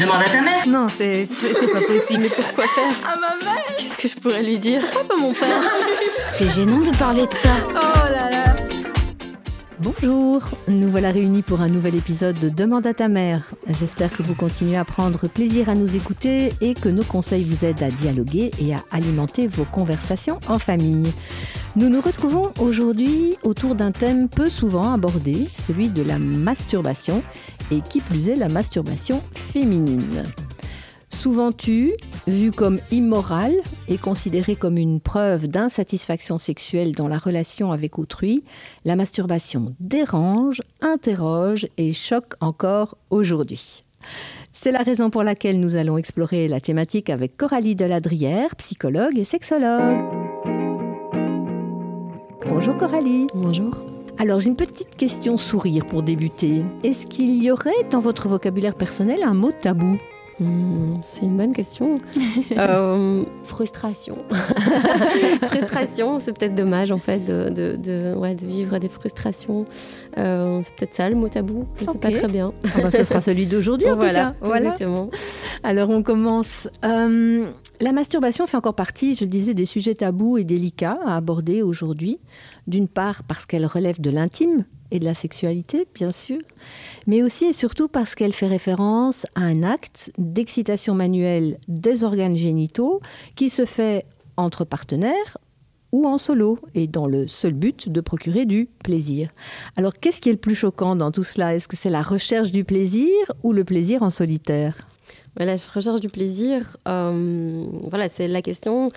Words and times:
Demande 0.00 0.22
à 0.22 0.30
ta 0.30 0.40
mère. 0.40 0.66
Non, 0.66 0.86
c'est 0.88 1.24
c'est 1.26 1.70
pas 1.70 1.82
possible. 1.82 2.22
Mais 2.22 2.30
pourquoi 2.30 2.64
faire 2.64 3.06
À 3.06 3.16
ma 3.16 3.44
mère 3.44 3.62
Qu'est-ce 3.78 3.98
que 3.98 4.08
je 4.08 4.16
pourrais 4.16 4.42
lui 4.42 4.58
dire 4.58 4.80
Pourquoi 4.80 5.08
pas 5.08 5.16
mon 5.16 5.34
père 5.34 5.62
C'est 6.26 6.48
gênant 6.48 6.78
de 6.78 6.96
parler 6.96 7.26
de 7.26 7.34
ça. 7.34 7.50
Oh 7.68 8.10
là 8.10 8.30
là 8.30 8.56
Bonjour, 9.78 10.42
nous 10.68 10.90
voilà 10.90 11.10
réunis 11.10 11.42
pour 11.42 11.60
un 11.60 11.68
nouvel 11.68 11.94
épisode 11.94 12.38
de 12.38 12.48
Demande 12.48 12.86
à 12.86 12.94
ta 12.94 13.08
mère. 13.08 13.50
J'espère 13.68 14.10
que 14.10 14.22
vous 14.22 14.34
continuez 14.34 14.76
à 14.76 14.84
prendre 14.84 15.28
plaisir 15.28 15.68
à 15.68 15.74
nous 15.74 15.96
écouter 15.96 16.50
et 16.62 16.74
que 16.74 16.88
nos 16.88 17.04
conseils 17.04 17.44
vous 17.44 17.64
aident 17.64 17.82
à 17.82 17.90
dialoguer 17.90 18.50
et 18.58 18.74
à 18.74 18.80
alimenter 18.90 19.46
vos 19.46 19.64
conversations 19.64 20.38
en 20.48 20.58
famille. 20.58 21.12
Nous 21.76 21.88
nous 21.88 22.00
retrouvons 22.00 22.52
aujourd'hui 22.58 23.36
autour 23.42 23.74
d'un 23.74 23.90
thème 23.92 24.28
peu 24.28 24.50
souvent 24.50 24.92
abordé, 24.92 25.48
celui 25.54 25.88
de 25.88 26.02
la 26.02 26.18
masturbation 26.18 27.22
et 27.70 27.80
qui 27.80 28.00
plus 28.00 28.28
est 28.28 28.36
la 28.36 28.48
masturbation 28.48 29.22
féminine. 29.32 30.24
Souvent 31.10 31.52
vue 32.26 32.52
comme 32.52 32.80
immorale 32.90 33.56
et 33.88 33.98
considérée 33.98 34.56
comme 34.56 34.78
une 34.78 35.00
preuve 35.00 35.48
d'insatisfaction 35.48 36.38
sexuelle 36.38 36.92
dans 36.92 37.08
la 37.08 37.18
relation 37.18 37.72
avec 37.72 37.98
autrui, 37.98 38.44
la 38.84 38.96
masturbation 38.96 39.74
dérange, 39.80 40.62
interroge 40.80 41.68
et 41.76 41.92
choque 41.92 42.34
encore 42.40 42.96
aujourd'hui. 43.10 43.84
C'est 44.52 44.72
la 44.72 44.82
raison 44.82 45.10
pour 45.10 45.22
laquelle 45.22 45.60
nous 45.60 45.76
allons 45.76 45.98
explorer 45.98 46.48
la 46.48 46.60
thématique 46.60 47.10
avec 47.10 47.36
Coralie 47.36 47.74
Deladrière, 47.74 48.56
psychologue 48.56 49.18
et 49.18 49.24
sexologue. 49.24 49.98
Bonjour 52.48 52.76
Coralie. 52.76 53.26
Bonjour. 53.34 53.99
Alors 54.20 54.38
j'ai 54.38 54.50
une 54.50 54.56
petite 54.56 54.96
question 54.96 55.38
sourire 55.38 55.86
pour 55.86 56.02
débuter. 56.02 56.62
Est-ce 56.84 57.06
qu'il 57.06 57.42
y 57.42 57.50
aurait 57.50 57.84
dans 57.90 58.00
votre 58.00 58.28
vocabulaire 58.28 58.74
personnel 58.74 59.20
un 59.22 59.32
mot 59.32 59.50
tabou? 59.50 59.96
Hmm, 60.38 60.96
c'est 61.02 61.22
une 61.22 61.38
bonne 61.38 61.54
question. 61.54 61.96
euh, 62.58 63.24
frustration. 63.44 64.18
frustration, 65.42 66.20
c'est 66.20 66.34
peut-être 66.34 66.54
dommage 66.54 66.92
en 66.92 66.98
fait 66.98 67.20
de, 67.20 67.48
de, 67.48 67.76
de, 67.76 68.14
ouais, 68.14 68.34
de 68.34 68.44
vivre 68.44 68.78
des 68.78 68.90
frustrations. 68.90 69.64
Euh, 70.18 70.60
c'est 70.62 70.74
peut-être 70.74 70.94
ça 70.94 71.08
le 71.08 71.16
mot 71.16 71.30
tabou. 71.30 71.66
Je 71.78 71.86
ne 71.86 71.90
sais 71.90 71.98
pas 71.98 72.10
très 72.10 72.28
bien. 72.28 72.52
Ah 72.74 72.82
bah, 72.82 72.90
ce 72.90 73.04
sera 73.04 73.22
celui 73.22 73.46
d'aujourd'hui 73.46 73.90
en 73.90 73.94
voilà, 73.94 74.34
tout 74.34 74.40
cas. 74.40 74.46
Voilà. 74.46 74.70
Exactement. 74.72 75.08
Alors 75.62 75.88
on 75.88 76.02
commence. 76.02 76.68
Euh, 76.84 77.46
la 77.80 77.92
masturbation 77.92 78.46
fait 78.46 78.58
encore 78.58 78.74
partie, 78.74 79.14
je 79.14 79.24
le 79.24 79.30
disais, 79.30 79.54
des 79.54 79.64
sujets 79.64 79.94
tabous 79.94 80.36
et 80.36 80.44
délicats 80.44 80.98
à 81.06 81.16
aborder 81.16 81.62
aujourd'hui. 81.62 82.18
D'une 82.70 82.86
part 82.86 83.24
parce 83.24 83.46
qu'elle 83.46 83.66
relève 83.66 84.00
de 84.00 84.10
l'intime 84.10 84.64
et 84.92 85.00
de 85.00 85.04
la 85.04 85.14
sexualité, 85.14 85.88
bien 85.92 86.12
sûr, 86.12 86.38
mais 87.08 87.20
aussi 87.20 87.46
et 87.46 87.52
surtout 87.52 87.88
parce 87.88 88.14
qu'elle 88.14 88.32
fait 88.32 88.46
référence 88.46 89.26
à 89.34 89.40
un 89.40 89.64
acte 89.64 90.12
d'excitation 90.18 90.94
manuelle 90.94 91.58
des 91.66 92.04
organes 92.04 92.36
génitaux 92.36 93.00
qui 93.34 93.50
se 93.50 93.64
fait 93.64 94.06
entre 94.36 94.64
partenaires 94.64 95.36
ou 95.90 96.06
en 96.06 96.16
solo, 96.16 96.60
et 96.76 96.86
dans 96.86 97.08
le 97.08 97.26
seul 97.26 97.54
but 97.54 97.88
de 97.88 98.00
procurer 98.00 98.46
du 98.46 98.68
plaisir. 98.84 99.30
Alors 99.76 99.94
qu'est-ce 99.94 100.20
qui 100.20 100.28
est 100.28 100.32
le 100.32 100.38
plus 100.38 100.54
choquant 100.54 100.94
dans 100.94 101.10
tout 101.10 101.24
cela? 101.24 101.56
Est-ce 101.56 101.66
que 101.66 101.76
c'est 101.76 101.90
la 101.90 102.02
recherche 102.02 102.52
du 102.52 102.62
plaisir 102.62 103.10
ou 103.42 103.52
le 103.52 103.64
plaisir 103.64 104.04
en 104.04 104.10
solitaire? 104.10 104.86
La 105.36 105.52
recherche 105.52 106.00
du 106.00 106.08
plaisir, 106.08 106.76
euh, 106.88 107.64
voilà, 107.88 108.08
c'est 108.08 108.28
la 108.28 108.42
question. 108.42 108.90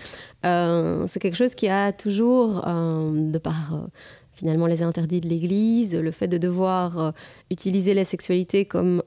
Euh, 0.44 1.04
c'est 1.08 1.20
quelque 1.20 1.36
chose 1.36 1.54
qui 1.54 1.68
a 1.68 1.92
toujours, 1.92 2.66
euh, 2.66 3.30
de 3.30 3.38
par 3.38 3.88
finalement 4.32 4.66
les 4.66 4.82
interdits 4.82 5.20
de 5.20 5.28
l'Église, 5.28 5.94
le 5.94 6.10
fait 6.10 6.26
de 6.26 6.38
devoir 6.38 7.12
utiliser 7.52 7.94
la 7.94 8.04
sexualité 8.04 8.64
comme 8.64 9.00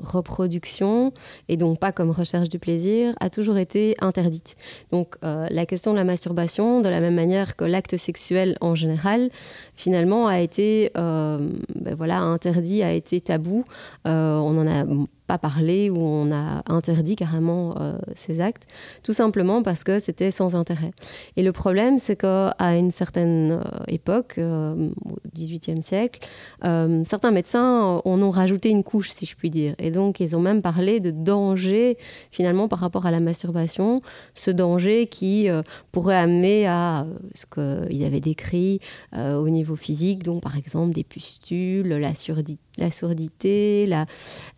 reproduction 0.00 1.12
et 1.48 1.56
donc 1.56 1.78
pas 1.78 1.92
comme 1.92 2.10
recherche 2.10 2.48
du 2.48 2.58
plaisir, 2.58 3.14
a 3.20 3.30
toujours 3.30 3.58
été 3.58 3.94
interdite. 4.00 4.56
Donc 4.90 5.14
la 5.22 5.66
question 5.66 5.92
de 5.92 5.98
la 5.98 6.04
masturbation, 6.04 6.80
de 6.80 6.88
la 6.88 6.98
même 6.98 7.14
manière 7.14 7.54
que 7.54 7.64
l'acte 7.64 7.96
sexuel 7.96 8.58
en 8.60 8.74
général, 8.74 9.30
finalement 9.76 10.26
a 10.26 10.40
été 10.40 10.90
ben 10.96 11.94
voilà, 11.96 12.18
interdit, 12.18 12.82
a 12.82 12.92
été 12.92 13.20
tabou. 13.20 13.64
on 14.04 14.58
en 14.58 14.66
a 14.66 14.84
pas 15.30 15.38
parlé 15.38 15.90
ou 15.90 15.98
on 16.00 16.32
a 16.32 16.64
interdit 16.66 17.14
carrément 17.14 17.76
euh, 17.80 17.96
ces 18.16 18.40
actes, 18.40 18.66
tout 19.04 19.12
simplement 19.12 19.62
parce 19.62 19.84
que 19.84 20.00
c'était 20.00 20.32
sans 20.32 20.56
intérêt. 20.56 20.90
Et 21.36 21.44
le 21.44 21.52
problème, 21.52 21.98
c'est 21.98 22.16
qu'à 22.16 22.54
une 22.58 22.90
certaine 22.90 23.52
euh, 23.52 23.84
époque, 23.86 24.34
euh, 24.38 24.88
au 25.04 25.16
XVIIIe 25.32 25.82
siècle, 25.82 26.18
euh, 26.64 27.04
certains 27.06 27.30
médecins 27.30 28.02
en 28.04 28.22
ont 28.22 28.32
rajouté 28.32 28.70
une 28.70 28.82
couche, 28.82 29.10
si 29.10 29.24
je 29.24 29.36
puis 29.36 29.50
dire. 29.50 29.76
Et 29.78 29.92
donc, 29.92 30.18
ils 30.18 30.34
ont 30.34 30.40
même 30.40 30.62
parlé 30.62 30.98
de 30.98 31.12
danger, 31.12 31.96
finalement, 32.32 32.66
par 32.66 32.80
rapport 32.80 33.06
à 33.06 33.12
la 33.12 33.20
masturbation, 33.20 34.00
ce 34.34 34.50
danger 34.50 35.06
qui 35.06 35.46
pourrait 35.92 36.16
amener 36.16 36.66
à 36.66 37.06
ce 37.34 37.46
qu'ils 37.46 38.04
avaient 38.04 38.20
décrit 38.20 38.80
au 39.16 39.48
niveau 39.48 39.76
physique, 39.76 40.22
donc 40.22 40.42
par 40.42 40.56
exemple 40.56 40.92
des 40.92 41.04
pustules, 41.04 41.88
la 41.88 42.14
surdité 42.14 42.58
la 42.80 42.90
surdité, 42.90 43.86
la, 43.86 44.06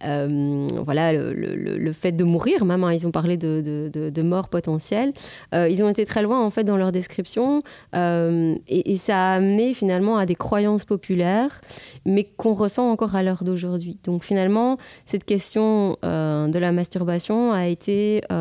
euh, 0.05 0.67
voilà, 0.85 1.13
le, 1.13 1.93
fait 1.93 2.13
de 2.13 2.25
mourir, 2.25 2.65
même, 2.65 2.85
hein, 2.85 2.93
ils 2.93 3.07
ont 3.07 3.11
parlé 3.11 3.37
de, 3.37 3.61
de, 3.61 4.23
mort 4.23 4.49
potentielle. 4.49 5.13
Euh, 5.55 5.69
ils 5.69 5.83
ont 5.83 5.89
été 5.89 6.07
très 6.07 6.23
loin, 6.23 6.45
en 6.45 6.51
fait, 6.51 6.65
dans 6.65 6.77
leur 6.77 6.93
description, 6.93 7.63
euh, 7.95 8.55
et, 8.69 8.97
ça 8.97 9.33
a 9.33 9.35
amené, 9.35 9.75
finalement, 9.75 10.17
à 10.17 10.27
des 10.27 10.35
croyances 10.35 10.85
populaires, 10.85 11.61
mais 12.07 12.25
qu'on 12.25 12.53
ressent 12.53 12.91
encore 12.91 13.17
à 13.17 13.23
l'heure 13.23 13.45
d'aujourd'hui. 13.45 13.99
Donc, 14.05 14.23
finalement, 14.23 14.77
cette 15.05 15.25
question 15.25 15.97
de 16.03 16.59
la 16.59 16.73
masturbation 16.73 17.53
a 17.53 17.67
été, 17.67 18.23
bah, 18.31 18.37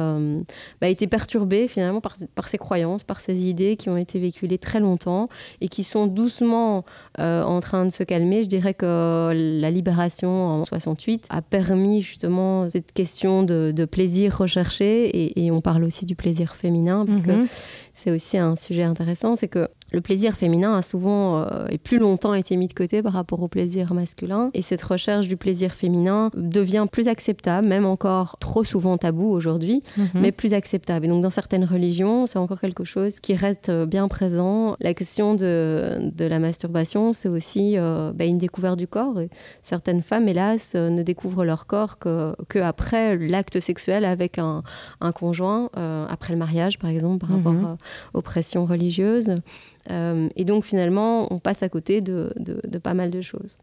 a 0.82 0.88
été 0.88 1.08
perturbée, 1.08 1.68
finalement, 1.68 2.02
par, 2.02 2.16
par 2.36 2.48
ces 2.48 2.58
croyances, 2.58 3.04
par 3.04 3.22
ces 3.22 3.48
idées 3.48 3.76
qui 3.76 3.90
ont 3.90 3.98
été 3.98 4.20
véhiculées 4.20 4.58
très 4.58 4.80
longtemps, 4.80 5.30
et 5.62 5.68
qui 5.68 5.84
sont 5.84 6.08
doucement 6.08 6.86
en 7.18 7.60
train 7.60 7.86
de 7.86 7.92
se 7.92 8.04
calmer. 8.04 8.44
Je 8.44 8.50
dirais 8.50 8.74
que 8.74 9.32
la 9.34 9.71
libération 9.72 10.30
en 10.30 10.66
68 10.66 11.26
a 11.30 11.42
permis 11.42 12.02
justement 12.02 12.70
cette 12.70 12.92
question 12.92 13.44
de, 13.44 13.72
de 13.76 13.86
plaisir 13.86 14.38
recherché 14.38 15.06
et, 15.08 15.46
et, 15.46 15.52
on 15.52 15.62
parle 15.62 15.84
aussi 15.84 16.06
du 16.06 16.16
plaisir 16.16 16.56
féminin 16.56 17.06
parce 17.06 17.20
mm 17.20 17.22
-hmm. 17.22 17.42
que 17.42 17.48
c'est 17.94 18.12
aussi 18.12 18.38
un 18.38 18.56
sujet 18.56 18.84
intéressant, 18.84 19.36
c'est 19.36 19.48
que 19.48 19.68
le 19.92 20.02
plaisir 20.02 20.36
féminin 20.36 20.74
a 20.76 20.82
souvent 20.82 21.40
euh, 21.40 21.66
et 21.70 21.78
plus 21.78 22.00
longtemps 22.00 22.34
été 22.34 22.56
mis 22.56 22.68
de 22.68 22.74
côté 22.74 23.02
par 23.04 23.14
rapport 23.14 23.42
au 23.42 23.48
plaisir 23.48 23.94
masculin 23.94 24.50
et 24.54 24.62
cette 24.62 24.82
recherche 24.82 25.28
du 25.28 25.38
plaisir 25.38 25.72
féminin 25.72 26.32
devient 26.36 26.86
plus 26.92 27.08
acceptable, 27.08 27.68
même 27.68 27.86
encore 27.86 28.38
trop 28.40 28.64
souvent 28.64 28.98
tabou 28.98 29.30
aujourd'hui, 29.30 29.78
mm 29.98 30.02
-hmm. 30.04 30.20
mais 30.22 30.32
plus 30.32 30.54
acceptable. 30.54 31.06
Et 31.06 31.10
donc 31.10 31.22
dans 31.22 31.36
certaines 31.42 31.66
religions, 31.76 32.28
c'est 32.30 32.40
encore 32.46 32.60
quelque 32.66 32.86
chose 32.94 33.14
qui 33.20 33.34
reste 33.36 33.70
bien 33.96 34.08
présent. 34.08 34.76
La 34.80 34.94
question 34.94 35.36
de, 35.36 36.12
de 36.20 36.26
la 36.34 36.40
masturbation, 36.40 37.04
c'est 37.14 37.30
aussi 37.38 37.66
euh, 37.78 38.12
bah, 38.18 38.26
une 38.26 38.38
découverte 38.38 38.78
du 38.84 38.88
corps. 38.88 39.18
Et 39.20 39.30
certaines 39.74 40.02
femmes, 40.10 40.28
hélas, 40.28 40.64
euh, 40.76 40.90
ne 40.98 41.04
découvrent 41.12 41.46
leur 41.52 41.64
corps 41.74 41.96
que, 42.04 42.16
que 42.52 42.60
après 42.74 43.18
l'acte 43.34 43.58
sexuel 43.60 44.02
avec 44.06 44.34
un, 44.48 44.64
un 45.08 45.12
conjoint, 45.22 45.62
euh, 45.78 46.06
après 46.16 46.32
le 46.36 46.40
mariage 46.46 46.76
par 46.84 46.90
exemple, 46.96 47.20
par 47.26 47.32
mm 47.32 47.42
-hmm. 47.42 47.48
rapport 47.48 47.70
euh, 47.72 48.18
aux 48.18 48.24
pressions 48.32 48.66
religieuses. 48.74 49.32
Euh, 49.32 49.81
et 49.90 50.46
donc 50.46 50.64
finalement, 50.64 51.32
on 51.34 51.40
passe 51.40 51.64
à 51.64 51.70
côté 51.70 52.02
de, 52.02 52.34
de, 52.38 52.62
de 52.68 52.78
pas 52.78 52.94
mal 52.94 53.12
de 53.12 53.22
choses. 53.22 53.58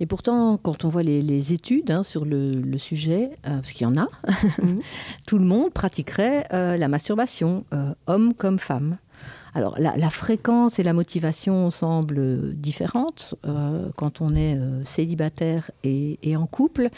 Et 0.00 0.06
pourtant, 0.06 0.56
quand 0.56 0.84
on 0.84 0.88
voit 0.88 1.02
les, 1.02 1.22
les 1.22 1.52
études 1.52 1.90
hein, 1.90 2.02
sur 2.02 2.24
le, 2.24 2.52
le 2.52 2.78
sujet, 2.78 3.30
euh, 3.46 3.56
parce 3.56 3.72
qu'il 3.72 3.84
y 3.84 3.86
en 3.86 3.96
a, 3.96 4.06
-hmm. 4.06 4.80
tout 5.26 5.38
le 5.38 5.44
monde 5.44 5.72
pratiquerait 5.72 6.46
euh, 6.52 6.76
la 6.76 6.88
masturbation, 6.88 7.62
euh, 7.72 7.94
homme 8.06 8.34
comme 8.34 8.58
femme. 8.58 8.98
Alors 9.56 9.76
la, 9.78 10.10
fréquence 10.10 10.80
et 10.80 10.82
la 10.82 10.92
motivation 10.92 11.70
semblent 11.70 12.54
différentes 12.54 13.36
euh, 13.46 13.88
quand 13.96 14.20
on 14.20 14.34
est 14.34 14.56
euh, 14.56 14.82
célibataire 14.82 15.70
et, 15.84 16.18
en 16.36 16.46
couple 16.46 16.88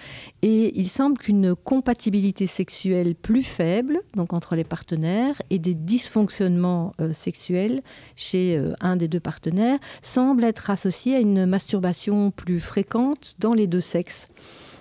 et 0.40 0.72
il 0.78 0.88
semble 0.88 1.18
qu'une 1.18 1.54
compatibilité 1.54 2.46
sexuelle 2.46 3.14
plus 3.14 3.42
faible 3.42 4.00
donc 4.14 4.32
entre 4.32 4.56
les 4.56 4.64
partenaires 4.64 5.40
et 5.50 5.58
des 5.58 5.74
dysfonctionnements 5.74 6.92
euh, 7.02 7.12
sexuels 7.12 7.82
chez 8.14 8.58
un 8.80 8.96
des 8.96 9.08
deux 9.08 9.20
partenaires 9.20 9.78
semble 10.00 10.42
être 10.42 10.70
associé 10.70 11.16
à 11.16 11.20
une 11.20 11.44
masturbation 11.44 12.30
plus 12.30 12.60
fréquente 12.60 13.34
dans 13.38 13.52
les 13.52 13.66
deux 13.66 13.82
sexes. 13.82 14.28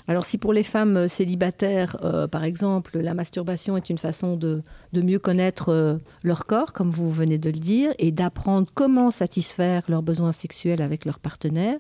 Alors 0.08 0.26
si 0.26 0.38
pour 0.38 0.54
les 0.54 0.64
femmes 0.64 1.08
célibataires, 1.08 1.98
par 2.32 2.44
exemple, 2.44 3.00
la 3.00 3.16
masturbation 3.16 3.76
est 3.76 3.90
une 3.90 3.98
façon 3.98 4.38
de, 4.38 4.62
de 4.96 5.02
mieux 5.02 5.20
connaître 5.20 5.70
euh, 5.70 5.98
leur 6.24 6.46
corps, 6.46 6.72
comme 6.72 6.90
vous 6.90 7.12
venez 7.12 7.38
de 7.38 7.50
le 7.50 7.60
dire, 7.60 7.92
et 8.00 8.12
d'apprendre 8.12 8.68
comment 8.74 9.12
satisfaire 9.12 9.84
leurs 9.90 10.04
besoins 10.04 10.32
sexuels 10.32 10.82
avec 10.82 11.04
leur 11.06 11.20
partenaire, 11.20 11.78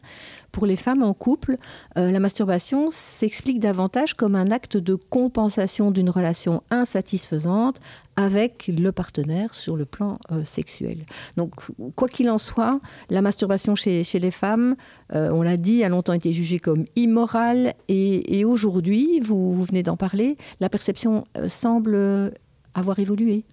pour 0.51 0.65
les 0.65 0.75
femmes 0.75 1.01
en 1.01 1.13
couple, 1.13 1.57
euh, 1.97 2.11
la 2.11 2.19
masturbation 2.19 2.87
s'explique 2.91 3.59
davantage 3.59 4.13
comme 4.13 4.35
un 4.35 4.51
acte 4.51 4.77
de 4.77 4.95
compensation 4.95 5.91
d'une 5.91 6.09
relation 6.09 6.61
insatisfaisante 6.69 7.79
avec 8.17 8.69
le 8.73 8.91
partenaire 8.91 9.53
sur 9.53 9.75
le 9.75 9.85
plan 9.85 10.19
euh, 10.31 10.43
sexuel. 10.43 11.05
Donc, 11.37 11.51
quoi 11.95 12.07
qu'il 12.07 12.29
en 12.29 12.37
soit, 12.37 12.79
la 13.09 13.21
masturbation 13.21 13.75
chez, 13.75 14.03
les 14.13 14.31
femmes, 14.31 14.75
on 15.13 15.41
l'a 15.41 15.57
dit, 15.57 15.83
a 15.83 15.89
longtemps 15.89 16.13
été 16.13 16.31
jugée 16.31 16.59
comme 16.59 16.85
immorale 16.95 17.73
et, 17.89 18.45
aujourd'hui, 18.45 19.19
vous, 19.19 19.61
venez 19.63 19.83
d'en 19.83 19.97
parler, 19.97 20.37
la 20.59 20.69
perception 20.69 21.25
semble 21.47 22.33
avoir 22.75 22.99
évolué 22.99 23.45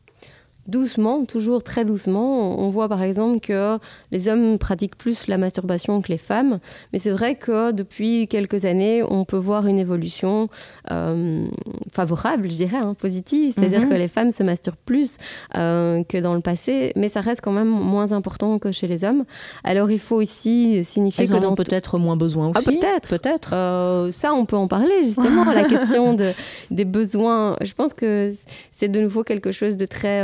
doucement, 0.66 1.24
toujours 1.24 1.62
très 1.62 1.84
doucement. 1.84 2.58
On 2.58 2.70
voit 2.70 2.88
par 2.88 3.02
exemple 3.02 3.40
que 3.40 3.78
les 4.10 4.28
hommes 4.28 4.58
pratiquent 4.58 4.96
plus 4.96 5.26
la 5.26 5.36
masturbation 5.36 6.00
que 6.02 6.08
les 6.08 6.18
femmes, 6.18 6.60
mais 6.92 6.98
c'est 6.98 7.10
vrai 7.10 7.34
que 7.34 7.72
depuis 7.72 8.28
quelques 8.28 8.64
années, 8.64 9.02
on 9.02 9.24
peut 9.24 9.36
voir 9.36 9.66
une 9.66 9.78
évolution 9.78 10.48
euh, 10.90 11.46
favorable, 11.92 12.50
je 12.50 12.56
dirais, 12.56 12.76
hein, 12.76 12.94
positive, 12.94 13.52
c'est-à-dire 13.54 13.80
mm 13.80 13.84
-hmm. 13.84 13.88
que 13.88 13.94
les 13.94 14.08
femmes 14.08 14.30
se 14.30 14.42
masturbent 14.42 14.76
plus 14.84 15.16
euh, 15.56 16.04
que 16.04 16.18
dans 16.18 16.34
le 16.34 16.40
passé, 16.40 16.92
mais 16.96 17.08
ça 17.08 17.20
reste 17.20 17.40
quand 17.40 17.52
même 17.52 17.68
moins 17.68 18.12
important 18.12 18.58
que 18.58 18.70
chez 18.72 18.86
les 18.86 19.04
hommes. 19.04 19.24
Alors 19.64 19.90
il 19.90 19.98
faut 19.98 20.16
aussi 20.16 20.84
signifier 20.84 21.24
Elles 21.24 21.30
que 21.30 21.42
dans 21.42 21.54
peut-être 21.54 21.98
moins 21.98 22.16
besoin 22.16 22.48
aussi. 22.50 22.58
Ah, 22.58 22.70
peut-être, 22.70 23.08
peut-être. 23.08 23.50
Euh, 23.52 24.12
ça, 24.12 24.32
on 24.32 24.44
peut 24.46 24.56
en 24.56 24.68
parler 24.68 24.98
justement. 25.02 25.44
la 25.52 25.64
question 25.74 26.14
de, 26.14 26.28
des 26.70 26.84
besoins, 26.84 27.56
je 27.62 27.74
pense 27.74 27.92
que 27.94 28.32
c'est 28.70 28.88
de 28.88 29.00
nouveau 29.00 29.22
quelque 29.24 29.52
chose 29.52 29.76
de 29.76 29.86
très 29.86 30.22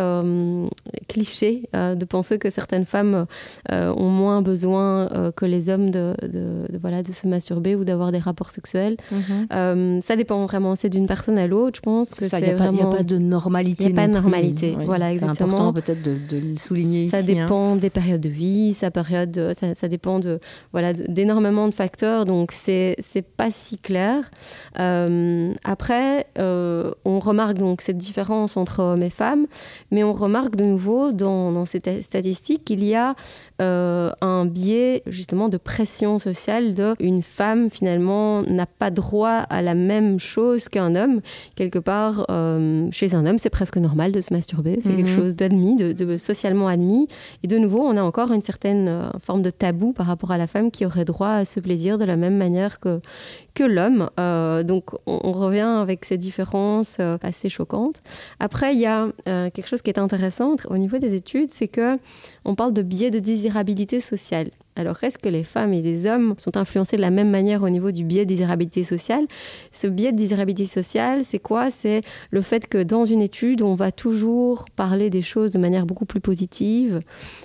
cliché 1.08 1.68
euh, 1.74 1.94
de 1.94 2.04
penser 2.04 2.38
que 2.38 2.50
certaines 2.50 2.84
femmes 2.84 3.26
euh, 3.72 3.92
ont 3.96 4.10
moins 4.10 4.42
besoin 4.42 5.08
euh, 5.12 5.32
que 5.32 5.44
les 5.44 5.68
hommes 5.68 5.90
de, 5.90 6.14
de, 6.22 6.66
de, 6.72 6.78
voilà, 6.80 7.02
de 7.02 7.12
se 7.12 7.26
masturber 7.26 7.74
ou 7.74 7.84
d'avoir 7.84 8.12
des 8.12 8.18
rapports 8.18 8.50
sexuels. 8.50 8.96
-hmm. 9.12 10.00
ça 10.00 10.14
dépend 10.16 10.40
vraiment, 10.46 10.74
c'est 10.80 10.92
d'une 10.96 11.06
personne 11.06 11.38
à 11.38 11.46
l'autre, 11.46 11.76
je 11.76 11.84
pense 11.90 12.08
que 12.14 12.24
Il 12.24 12.44
n'y 12.44 12.50
a, 12.50 12.56
vraiment... 12.56 12.90
a, 12.92 12.96
pas 12.96 13.02
de 13.02 13.18
normalité. 13.18 13.84
Il 13.84 13.92
n'y 13.92 13.98
a 13.98 14.02
pas 14.02 14.08
de 14.08 14.12
normalité, 14.12 14.68
oui, 14.78 14.84
voilà, 14.84 15.06
exactement. 15.12 15.34
C'est 15.34 15.44
important 15.44 15.72
peut-être 15.72 16.02
de, 16.02 16.14
de, 16.32 16.38
le 16.52 16.56
souligner 16.56 17.08
ça 17.08 17.20
ici. 17.20 17.26
Ça 17.26 17.34
dépend 17.34 17.66
hein. 17.72 17.76
des 17.76 17.90
périodes 17.98 18.20
de 18.20 18.34
vie, 18.42 18.74
ça, 18.74 18.90
période, 18.90 19.36
ça, 19.58 19.74
ça 19.80 19.88
dépend 19.88 20.16
de, 20.26 20.34
voilà, 20.72 20.92
d'énormément 20.92 21.66
de, 21.66 21.74
facteurs, 21.78 22.24
donc 22.24 22.52
c'est 22.52 22.96
pas 23.36 23.50
si 23.50 23.78
clair. 23.78 24.30
Euh, 24.78 25.52
après, 25.64 26.26
euh, 26.38 26.90
on 27.04 27.18
remarque 27.20 27.56
donc 27.56 27.82
cette 27.82 27.98
différence 27.98 28.56
entre 28.56 28.80
hommes 28.82 29.02
et 29.02 29.10
femmes, 29.10 29.46
mais 29.90 30.02
on 30.02 30.12
remarque 30.18 30.56
de 30.56 30.64
nouveau 30.64 31.12
dans, 31.12 31.52
dans 31.52 31.64
ces 31.64 31.80
statistiques 32.02 32.64
qu'il 32.64 32.84
y 32.84 32.94
a 32.94 33.14
euh, 33.60 34.10
un 34.20 34.44
biais 34.46 35.02
justement 35.06 35.48
de 35.48 35.56
pression 35.56 36.18
sociale 36.18 36.74
de 36.74 36.94
une 37.00 37.22
femme 37.22 37.70
finalement 37.70 38.42
n'a 38.42 38.66
pas 38.66 38.90
droit 38.90 39.38
à 39.48 39.62
la 39.62 39.74
même 39.74 40.18
chose 40.18 40.68
qu'un 40.68 40.94
homme. 40.94 41.20
Quelque 41.54 41.78
part 41.78 42.26
euh, 42.30 42.88
chez 42.90 43.14
un 43.14 43.26
homme 43.26 43.38
c'est 43.38 43.50
presque 43.50 43.76
normal 43.76 44.12
de 44.12 44.20
se 44.20 44.32
masturber. 44.32 44.76
C'est 44.80 44.90
mm 44.90 44.92
-hmm. 44.92 44.96
quelque 44.96 45.14
chose 45.20 45.34
d'admis 45.36 45.76
de, 45.76 45.92
de 45.92 46.16
socialement 46.16 46.68
admis. 46.68 47.08
Et 47.42 47.46
de 47.48 47.58
nouveau 47.58 47.80
on 47.80 47.96
a 47.96 48.02
encore 48.02 48.32
une 48.32 48.42
certaine 48.42 48.88
euh, 48.88 49.10
forme 49.26 49.42
de 49.42 49.50
tabou 49.50 49.92
par 49.92 50.06
rapport 50.06 50.30
à 50.30 50.38
la 50.38 50.46
femme 50.46 50.70
qui 50.70 50.84
aurait 50.86 51.04
droit 51.04 51.34
à 51.42 51.44
ce 51.44 51.60
plaisir 51.60 51.98
de 51.98 52.04
la 52.04 52.16
même 52.16 52.36
manière 52.36 52.80
que 52.80 53.00
que 53.54 53.64
l'homme. 53.64 54.10
Euh, 54.18 54.62
donc 54.62 54.90
on, 55.06 55.32
revient 55.32 55.60
avec 55.60 56.04
ces 56.04 56.16
différences 56.16 56.98
euh, 57.00 57.18
assez 57.22 57.48
choquantes. 57.48 58.02
Après 58.40 58.74
il 58.74 58.80
y 58.80 58.86
a 58.86 59.08
euh, 59.28 59.50
quelque 59.50 59.68
chose 59.68 59.82
qui 59.82 59.90
est 59.90 59.98
intéressant 59.98 60.56
au 60.68 60.78
niveau 60.78 60.98
des 60.98 61.14
études 61.14 61.50
c'est 61.50 61.68
que 61.68 61.96
on 62.44 62.54
parle 62.54 62.72
de 62.72 62.82
biais 62.82 63.10
de 63.10 63.18
désirabilité 63.18 64.00
sociale. 64.00 64.50
Alors 64.76 65.02
est-ce 65.02 65.18
que 65.18 65.28
les 65.28 65.42
femmes 65.42 65.72
et 65.72 65.82
les 65.82 66.06
hommes 66.06 66.34
sont 66.38 66.56
influencés 66.56 66.96
de 66.96 67.02
la 67.02 67.10
même 67.10 67.30
manière 67.30 67.62
au 67.62 67.68
niveau 67.68 67.90
du 67.90 68.04
biais 68.04 68.24
de 68.24 68.28
désirabilité 68.28 68.84
sociale? 68.84 69.26
Ce 69.72 69.86
biais 69.86 70.12
de 70.12 70.16
désirabilité 70.16 70.66
sociale 70.66 71.24
c'est 71.24 71.40
quoi? 71.40 71.70
C'est 71.70 72.00
le 72.30 72.42
fait 72.42 72.68
que 72.68 72.82
dans 72.82 73.04
une 73.04 73.22
étude 73.22 73.62
on 73.62 73.74
va 73.74 73.92
toujours 73.92 74.66
parler 74.76 75.10
des 75.10 75.22
choses 75.22 75.50
de 75.50 75.58
manière 75.58 75.86
beaucoup 75.86 76.06
plus 76.06 76.20
positive. 76.20 77.00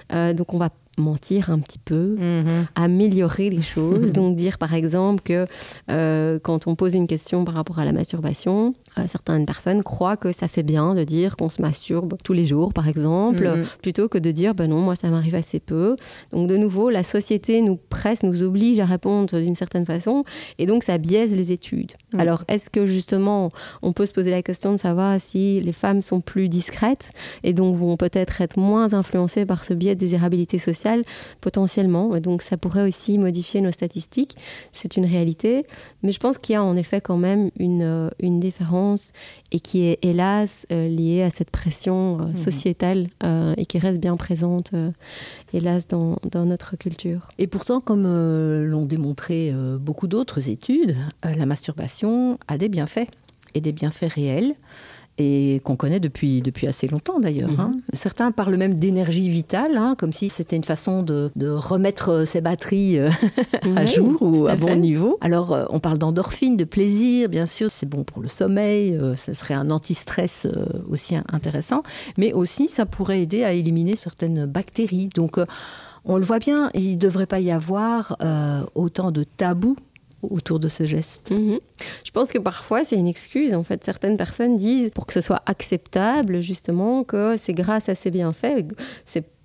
Donc 0.09 0.53
on 0.53 0.57
va 0.57 0.69
mentir 0.97 1.49
un 1.49 1.59
petit 1.59 1.79
peu, 1.79 2.15
-hmm. 2.15 2.65
améliorer 2.75 3.49
les 3.49 3.61
choses. 3.61 4.13
Donc 4.19 4.35
dire 4.35 4.57
par 4.57 4.73
exemple 4.73 5.21
que 5.23 5.45
euh, 5.89 6.39
quand 6.39 6.67
on 6.67 6.75
pose 6.75 6.93
une 6.93 7.07
question 7.07 7.45
par 7.45 7.55
rapport 7.55 7.79
à 7.79 7.85
la 7.85 7.93
masturbation, 7.93 8.73
euh, 8.97 9.03
certaines 9.07 9.45
personnes 9.45 9.83
croient 9.83 10.17
que 10.17 10.31
ça 10.31 10.47
fait 10.47 10.63
bien 10.63 10.95
de 10.95 11.03
dire 11.03 11.35
qu'on 11.35 11.49
se 11.49 11.61
masturbe 11.61 12.15
tous 12.23 12.33
les 12.33 12.45
jours 12.45 12.73
par 12.73 12.87
exemple, 12.87 13.43
mm 13.43 13.61
-hmm. 13.61 13.77
plutôt 13.81 14.07
que 14.07 14.19
de 14.19 14.31
dire 14.31 14.53
ben 14.55 14.67
non 14.69 14.81
moi 14.87 14.95
ça 14.95 15.09
m'arrive 15.09 15.35
assez 15.35 15.59
peu. 15.59 15.95
Donc 16.31 16.47
de 16.47 16.57
nouveau 16.57 16.89
la 16.89 17.03
société 17.03 17.61
nous 17.61 17.77
presse, 17.95 18.21
nous 18.23 18.39
oblige 18.43 18.79
à 18.79 18.85
répondre 18.85 19.39
d'une 19.45 19.55
certaine 19.55 19.85
façon 19.93 20.23
et 20.59 20.65
donc 20.65 20.83
ça 20.83 20.97
biaise 20.97 21.31
les 21.41 21.49
études. 21.57 21.93
Mm. 22.13 22.19
Alors 22.23 22.41
est-ce 22.53 22.69
que 22.75 22.85
justement 22.85 23.41
on 23.81 23.91
peut 23.97 24.07
se 24.09 24.13
poser 24.17 24.31
la 24.39 24.43
question 24.49 24.71
de 24.75 24.79
savoir 24.87 25.19
si 25.19 25.43
les 25.67 25.75
femmes 25.83 26.01
sont 26.01 26.21
plus 26.21 26.47
discrètes 26.59 27.07
et 27.47 27.53
donc 27.53 27.71
vont 27.83 27.97
peut-être 27.97 28.35
être 28.45 28.57
moins 28.69 28.93
influencées 29.01 29.45
par 29.51 29.61
ce 29.67 29.73
biais 29.79 29.95
de 29.97 30.01
désirabilité 30.05 30.57
sociale 30.69 31.01
potentiellement? 31.41 32.15
Et 32.15 32.21
donc 32.27 32.41
ça 32.49 32.55
pourrait 32.57 32.85
aussi 32.89 33.13
modifier 33.17 33.59
nos 33.61 33.71
statistiques 33.79 34.35
c'est 34.71 34.91
une 34.97 35.07
réalité 35.15 35.51
mais 36.03 36.11
je 36.15 36.19
pense 36.23 36.37
qu'il 36.41 36.53
y 36.53 36.59
a 36.61 36.63
en 36.63 36.75
effet 36.83 37.01
quand 37.07 37.19
même 37.29 37.43
une, 37.67 37.87
euh, 37.97 38.09
une 38.19 38.39
différence 38.39 38.82
et 39.51 39.59
qui 39.59 39.83
est 39.83 39.99
hélas 40.01 40.65
euh, 40.71 40.87
liée 40.87 41.23
à 41.23 41.29
cette 41.29 41.49
pression 41.49 42.19
euh, 42.19 42.35
sociétale 42.35 43.07
euh, 43.23 43.53
et 43.57 43.65
qui 43.65 43.79
reste 43.79 43.99
bien 43.99 44.17
présente 44.17 44.71
hélas 45.53 45.87
dans, 45.87 46.17
dans 46.29 46.45
notre 46.45 46.75
culture. 46.75 47.29
Et 47.37 47.47
pourtant 47.47 47.81
comme 47.81 48.03
l'ont 48.03 48.85
démontré 48.85 49.53
beaucoup 49.79 50.07
d'autres 50.07 50.49
études 50.49 50.95
la 51.23 51.45
masturbation 51.45 52.37
a 52.47 52.57
des 52.57 52.69
bienfaits 52.69 53.07
et 53.53 53.61
des 53.61 53.71
bienfaits 53.71 54.11
réels 54.13 54.53
et 55.17 55.61
qu'on 55.63 55.75
connaît 55.75 55.99
depuis, 55.99 56.41
depuis 56.41 56.67
assez 56.67 56.87
longtemps 56.87 57.19
d'ailleurs. 57.19 57.51
Mm 57.51 57.55
-hmm. 57.55 57.79
Certains 57.93 58.31
parlent 58.31 58.57
même 58.57 58.75
d'énergie 58.75 59.29
vitale, 59.29 59.77
hein, 59.77 59.95
comme 59.97 60.13
si 60.13 60.29
c'était 60.29 60.55
une 60.55 60.63
façon 60.63 61.03
de, 61.03 61.29
de 61.35 61.49
remettre 61.49 62.25
ses 62.25 62.41
batteries 62.41 62.97
euh, 62.97 63.09
oui, 63.65 63.77
à 63.77 63.85
jour 63.85 64.17
ou 64.21 64.47
à, 64.47 64.51
à 64.51 64.55
bon 64.55 64.75
niveau. 64.79 65.17
Alors 65.21 65.51
euh, 65.51 65.65
on 65.69 65.79
parle 65.79 65.99
d'endorphine, 65.99 66.57
de 66.57 66.65
plaisir, 66.65 67.29
bien 67.29 67.45
sûr, 67.45 67.69
c'est 67.71 67.89
bon 67.89 68.03
pour 68.03 68.21
le 68.21 68.27
sommeil, 68.27 68.95
euh, 68.95 69.15
ce 69.15 69.33
serait 69.33 69.53
un 69.63 69.69
antistress 69.69 70.45
euh, 70.45 70.65
aussi 70.89 71.15
intéressant, 71.31 71.81
mais 72.17 72.33
aussi 72.33 72.67
ça 72.67 72.85
pourrait 72.85 73.21
aider 73.21 73.43
à 73.43 73.51
éliminer 73.53 73.95
certaines 73.95 74.45
bactéries. 74.45 75.09
Donc 75.15 75.37
euh, 75.37 75.45
on 76.05 76.17
le 76.17 76.23
voit 76.23 76.39
bien, 76.39 76.69
il 76.73 76.93
ne 76.95 76.99
devrait 76.99 77.27
pas 77.27 77.39
y 77.39 77.51
avoir 77.51 78.17
euh, 78.21 78.61
autant 78.75 79.11
de 79.11 79.23
tabous 79.23 79.77
autour 80.31 80.59
de 80.59 80.67
ce 80.67 80.83
geste. 80.85 81.31
-hmm. 81.31 81.59
Je 82.03 82.11
pense 82.11 82.31
que 82.31 82.39
parfois 82.39 82.83
c'est 82.83 82.95
une 82.95 83.07
excuse 83.07 83.53
en 83.53 83.63
fait 83.63 83.83
certaines 83.83 84.17
personnes 84.17 84.55
disent 84.57 84.89
pour 84.95 85.05
que 85.05 85.13
ce 85.13 85.21
soit 85.21 85.41
acceptable 85.45 86.41
justement 86.41 87.03
que 87.03 87.35
c'est 87.37 87.53
grâce 87.53 87.89
à 87.89 87.95
ces 87.95 88.11
bienfaits 88.11 88.65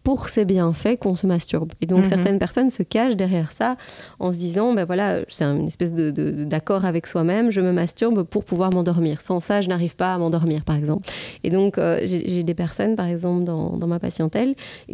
pour 0.09 0.31
ces 0.31 0.47
bienfaits 0.47 0.97
qu'on 0.99 1.17
se 1.17 1.27
masturbe 1.27 1.73
et 1.83 1.87
donc 1.87 1.99
mm 1.99 2.03
-hmm. 2.05 2.09
certaines 2.15 2.39
personnes 2.39 2.71
se 2.71 2.83
cachent 2.83 3.19
derrière 3.25 3.51
ça 3.53 3.77
en 4.19 4.33
se 4.33 4.39
disant 4.39 4.69
ben 4.77 4.87
voilà 4.91 5.07
c'est 5.29 5.45
une 5.45 5.67
espèce 5.73 5.93
de 5.93 6.45
d'accord 6.55 6.87
avec 6.87 7.07
soi-même 7.13 7.47
je 7.57 7.61
me 7.61 7.73
masturbe 7.73 8.23
pour 8.23 8.43
pouvoir 8.51 8.71
m'endormir 8.77 9.17
sans 9.29 9.41
ça 9.49 9.57
je 9.65 9.69
n'arrive 9.73 9.97
pas 10.03 10.11
à 10.15 10.19
m'endormir 10.23 10.61
par 10.71 10.77
exemple 10.83 11.05
et 11.45 11.51
donc 11.57 11.73
euh, 11.77 12.01
j'ai 12.11 12.43
des 12.51 12.59
personnes 12.65 12.95
par 12.97 13.09
exemple 13.15 13.43
dans, 13.51 13.67
dans 13.81 13.91
ma 13.95 14.01
patientèle 14.07 14.51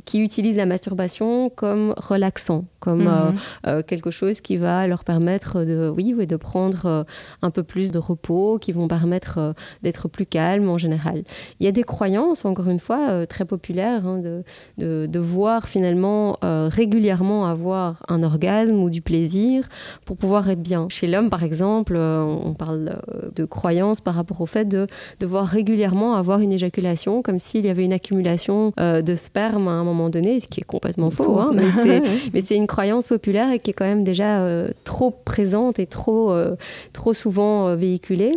qui 0.08 0.16
utilisent 0.28 0.60
la 0.64 0.68
masturbation 0.74 1.30
comme 1.60 1.86
relaxant 2.10 2.62
comme 2.84 3.04
mm 3.04 3.06
-hmm. 3.06 3.34
euh, 3.68 3.70
euh, 3.70 3.80
quelque 3.90 4.12
chose 4.18 4.36
qui 4.46 4.56
va 4.66 4.76
leur 4.92 5.02
permettre 5.12 5.52
de 5.70 5.78
oui 5.96 6.06
oui 6.16 6.26
de 6.34 6.38
prendre 6.50 6.82
un 7.46 7.52
peu 7.56 7.62
plus 7.72 7.88
de 7.96 8.00
repos 8.10 8.50
qui 8.64 8.72
vont 8.78 8.88
permettre 8.96 9.32
d'être 9.84 10.04
plus 10.14 10.28
calme 10.38 10.66
en 10.76 10.78
général 10.84 11.18
il 11.58 11.64
y 11.66 11.70
a 11.72 11.74
des 11.80 11.86
croyances 11.94 12.40
encore 12.50 12.68
une 12.74 12.82
fois 12.88 13.02
très 13.34 13.46
populaires 13.54 14.02
hein, 14.10 14.18
de, 14.26 14.34
de 14.84 15.03
de 15.06 15.18
voir 15.18 15.68
finalement 15.68 16.38
euh, 16.44 16.68
régulièrement 16.70 17.46
avoir 17.46 18.02
un 18.08 18.22
orgasme 18.22 18.82
ou 18.82 18.90
du 18.90 19.02
plaisir 19.02 19.68
pour 20.04 20.16
pouvoir 20.16 20.48
être 20.50 20.62
bien. 20.62 20.86
Chez 20.90 21.06
l'homme 21.06 21.30
par 21.30 21.42
exemple 21.42 21.94
euh, 21.96 22.22
on 22.22 22.54
parle 22.54 22.96
euh, 23.12 23.30
de 23.34 23.44
croyance 23.44 24.00
par 24.00 24.14
rapport 24.14 24.40
au 24.40 24.46
fait 24.46 24.66
de 24.66 24.86
devoir 25.20 25.46
régulièrement 25.46 26.14
avoir 26.14 26.40
une 26.40 26.52
éjaculation 26.52 27.22
comme 27.22 27.38
s'il 27.38 27.66
y 27.66 27.68
avait 27.68 27.84
une 27.84 27.92
accumulation 27.92 28.72
euh, 28.80 29.02
de 29.02 29.14
sperme 29.14 29.68
à 29.68 29.72
un 29.72 29.84
moment 29.84 30.08
donné 30.10 30.40
ce 30.40 30.48
qui 30.48 30.60
est 30.60 30.64
complètement 30.64 31.10
faux 31.10 31.38
hein, 31.38 31.50
mais 32.32 32.40
c'est 32.40 32.56
une 32.56 32.66
croyance 32.66 33.08
populaire 33.08 33.50
et 33.50 33.58
qui 33.58 33.70
est 33.70 33.74
quand 33.74 33.84
même 33.84 34.04
déjà 34.04 34.40
euh, 34.40 34.68
trop 34.84 35.10
présente 35.10 35.78
et 35.78 35.86
trop 35.86 36.32
euh, 36.32 36.56
trop 36.92 37.12
souvent 37.12 37.74
véhiculée. 37.76 38.32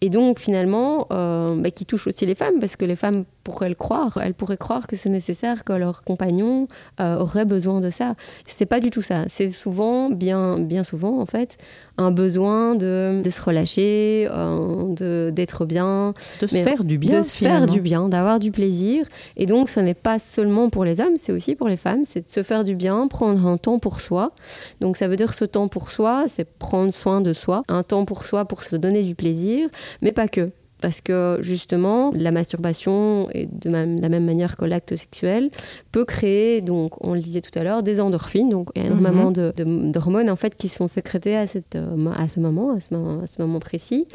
Et 0.00 0.08
donc 0.08 0.38
finalement 0.38 1.06
bah, 1.10 1.70
qui 1.70 1.86
touche 1.86 2.06
aussi 2.06 2.26
les 2.26 2.34
femmes 2.34 2.58
parce 2.60 2.76
que 2.76 2.84
les 2.84 2.96
femmes 2.96 3.24
pourraient 3.44 3.68
le 3.68 3.74
croire 3.74 4.18
elles 4.22 4.34
pourraient 4.34 4.56
croire 4.56 4.86
que 4.86 4.96
c'est 4.96 5.08
nécessaire 5.08 5.64
que 5.64 5.72
leur 5.72 6.01
compagnon 6.04 6.68
euh, 7.00 7.18
aurait 7.18 7.44
besoin 7.44 7.80
de 7.80 7.90
ça. 7.90 8.14
C'est 8.46 8.66
pas 8.66 8.80
du 8.80 8.90
tout 8.90 9.02
ça. 9.02 9.24
C'est 9.28 9.48
souvent 9.48 10.10
bien 10.10 10.58
bien 10.58 10.84
souvent 10.84 11.20
en 11.20 11.26
fait 11.26 11.58
un 11.98 12.10
besoin 12.10 12.74
de, 12.74 13.20
de 13.22 13.30
se 13.30 13.40
relâcher 13.42 14.28
euh, 14.30 15.30
d'être 15.30 15.64
bien. 15.64 16.14
De 16.40 16.46
se 16.46 16.56
faire 16.56 16.84
du 16.84 16.98
bien 16.98 17.18
de 17.18 17.22
se 17.22 17.36
faire 17.36 17.66
du 17.66 17.80
bien 17.80 18.08
d'avoir 18.08 18.38
du 18.38 18.50
plaisir. 18.50 19.06
Et 19.36 19.46
donc 19.46 19.68
ce 19.68 19.80
n'est 19.80 19.94
pas 19.94 20.18
seulement 20.18 20.70
pour 20.70 20.84
les 20.84 21.00
hommes 21.00 21.16
c'est 21.18 21.32
aussi 21.32 21.54
pour 21.54 21.68
les 21.68 21.76
femmes. 21.76 22.02
C'est 22.04 22.20
de 22.20 22.30
se 22.30 22.42
faire 22.42 22.64
du 22.64 22.74
bien 22.74 23.06
prendre 23.08 23.46
un 23.46 23.56
temps 23.56 23.78
pour 23.78 24.00
soi. 24.00 24.32
Donc 24.80 24.96
ça 24.96 25.08
veut 25.08 25.16
dire 25.16 25.34
ce 25.34 25.44
temps 25.44 25.68
pour 25.68 25.90
soi 25.90 26.24
c'est 26.34 26.44
prendre 26.44 26.92
soin 26.92 27.20
de 27.20 27.32
soi 27.32 27.62
un 27.68 27.82
temps 27.82 28.04
pour 28.04 28.26
soi 28.26 28.44
pour 28.44 28.62
se 28.64 28.76
donner 28.76 29.02
du 29.02 29.14
plaisir 29.14 29.68
mais 30.00 30.12
pas 30.12 30.28
que 30.28 30.50
parce 30.82 31.00
que 31.00 31.38
justement, 31.40 32.10
la 32.12 32.32
masturbation, 32.32 33.28
et 33.32 33.46
de 33.46 33.70
la 33.70 33.86
même 33.86 34.24
manière 34.24 34.56
que 34.56 34.64
l'acte 34.64 34.96
sexuel, 34.96 35.48
peut 35.92 36.04
créer, 36.04 36.60
donc 36.60 37.02
on 37.06 37.14
le 37.14 37.20
disait 37.20 37.40
tout 37.40 37.56
à 37.56 37.62
l'heure, 37.62 37.84
des 37.84 38.00
endorphines, 38.00 38.48
donc 38.48 38.70
énormément 38.74 39.30
mhm. 39.30 39.92
d'hormones 39.92 40.28
en 40.28 40.36
fait 40.36 40.56
qui 40.56 40.68
sont 40.68 40.88
sécrétées 40.88 41.36
à, 41.36 41.46
cette, 41.46 41.76
euh, 41.76 41.96
à 42.16 42.26
ce 42.26 42.40
moment, 42.40 42.74
à 42.74 42.80
ce 42.80 42.94
moment, 42.94 43.22
à 43.22 43.26
ce 43.28 43.40
moment 43.40 43.60
précis. 43.60 44.06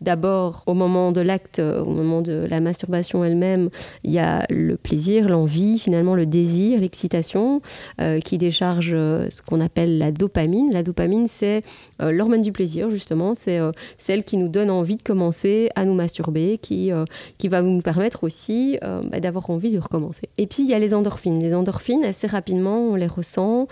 D'abord, 0.00 0.64
au 0.66 0.74
moment 0.74 1.12
de 1.12 1.20
l'acte, 1.20 1.60
au 1.60 1.90
moment 1.90 2.22
de 2.22 2.44
la 2.50 2.60
masturbation 2.60 3.24
elle-même, 3.24 3.70
il 4.02 4.10
y 4.10 4.18
a 4.18 4.44
le 4.50 4.76
plaisir, 4.76 5.28
l'envie, 5.28 5.78
finalement 5.78 6.16
le 6.16 6.26
désir, 6.26 6.80
l'excitation, 6.80 7.62
euh, 8.00 8.18
qui 8.18 8.36
décharge 8.36 8.90
euh, 8.92 9.28
ce 9.30 9.42
qu'on 9.42 9.60
appelle 9.60 9.96
la 9.98 10.10
dopamine. 10.10 10.72
La 10.72 10.82
dopamine, 10.82 11.28
c'est 11.28 11.62
l'hormone 12.00 12.42
du 12.42 12.50
plaisir, 12.50 12.90
justement, 12.90 13.34
c'est 13.34 13.60
celle 13.96 14.24
qui 14.24 14.36
nous 14.36 14.48
donne 14.48 14.70
envie 14.70 14.96
de 14.96 15.02
commencer 15.02 15.70
à 15.76 15.84
nous 15.84 15.94
masturber, 15.94 16.15
qui, 16.58 16.90
qui 17.38 17.48
va 17.48 17.62
nous 17.62 17.80
permettre 17.80 18.24
aussi 18.24 18.78
bah, 18.82 19.20
d'avoir 19.20 19.50
envie 19.50 19.70
de 19.70 19.78
recommencer. 19.78 20.28
Et 20.38 20.46
puis, 20.46 20.62
il 20.62 20.68
y 20.68 20.74
a 20.74 20.78
les 20.78 20.94
endorphines. 20.94 21.40
Les 21.40 21.54
endorphines, 21.54 22.04
assez 22.04 22.26
rapidement, 22.26 22.78
on 22.78 22.94
les 22.94 23.06
ressent, 23.06 23.66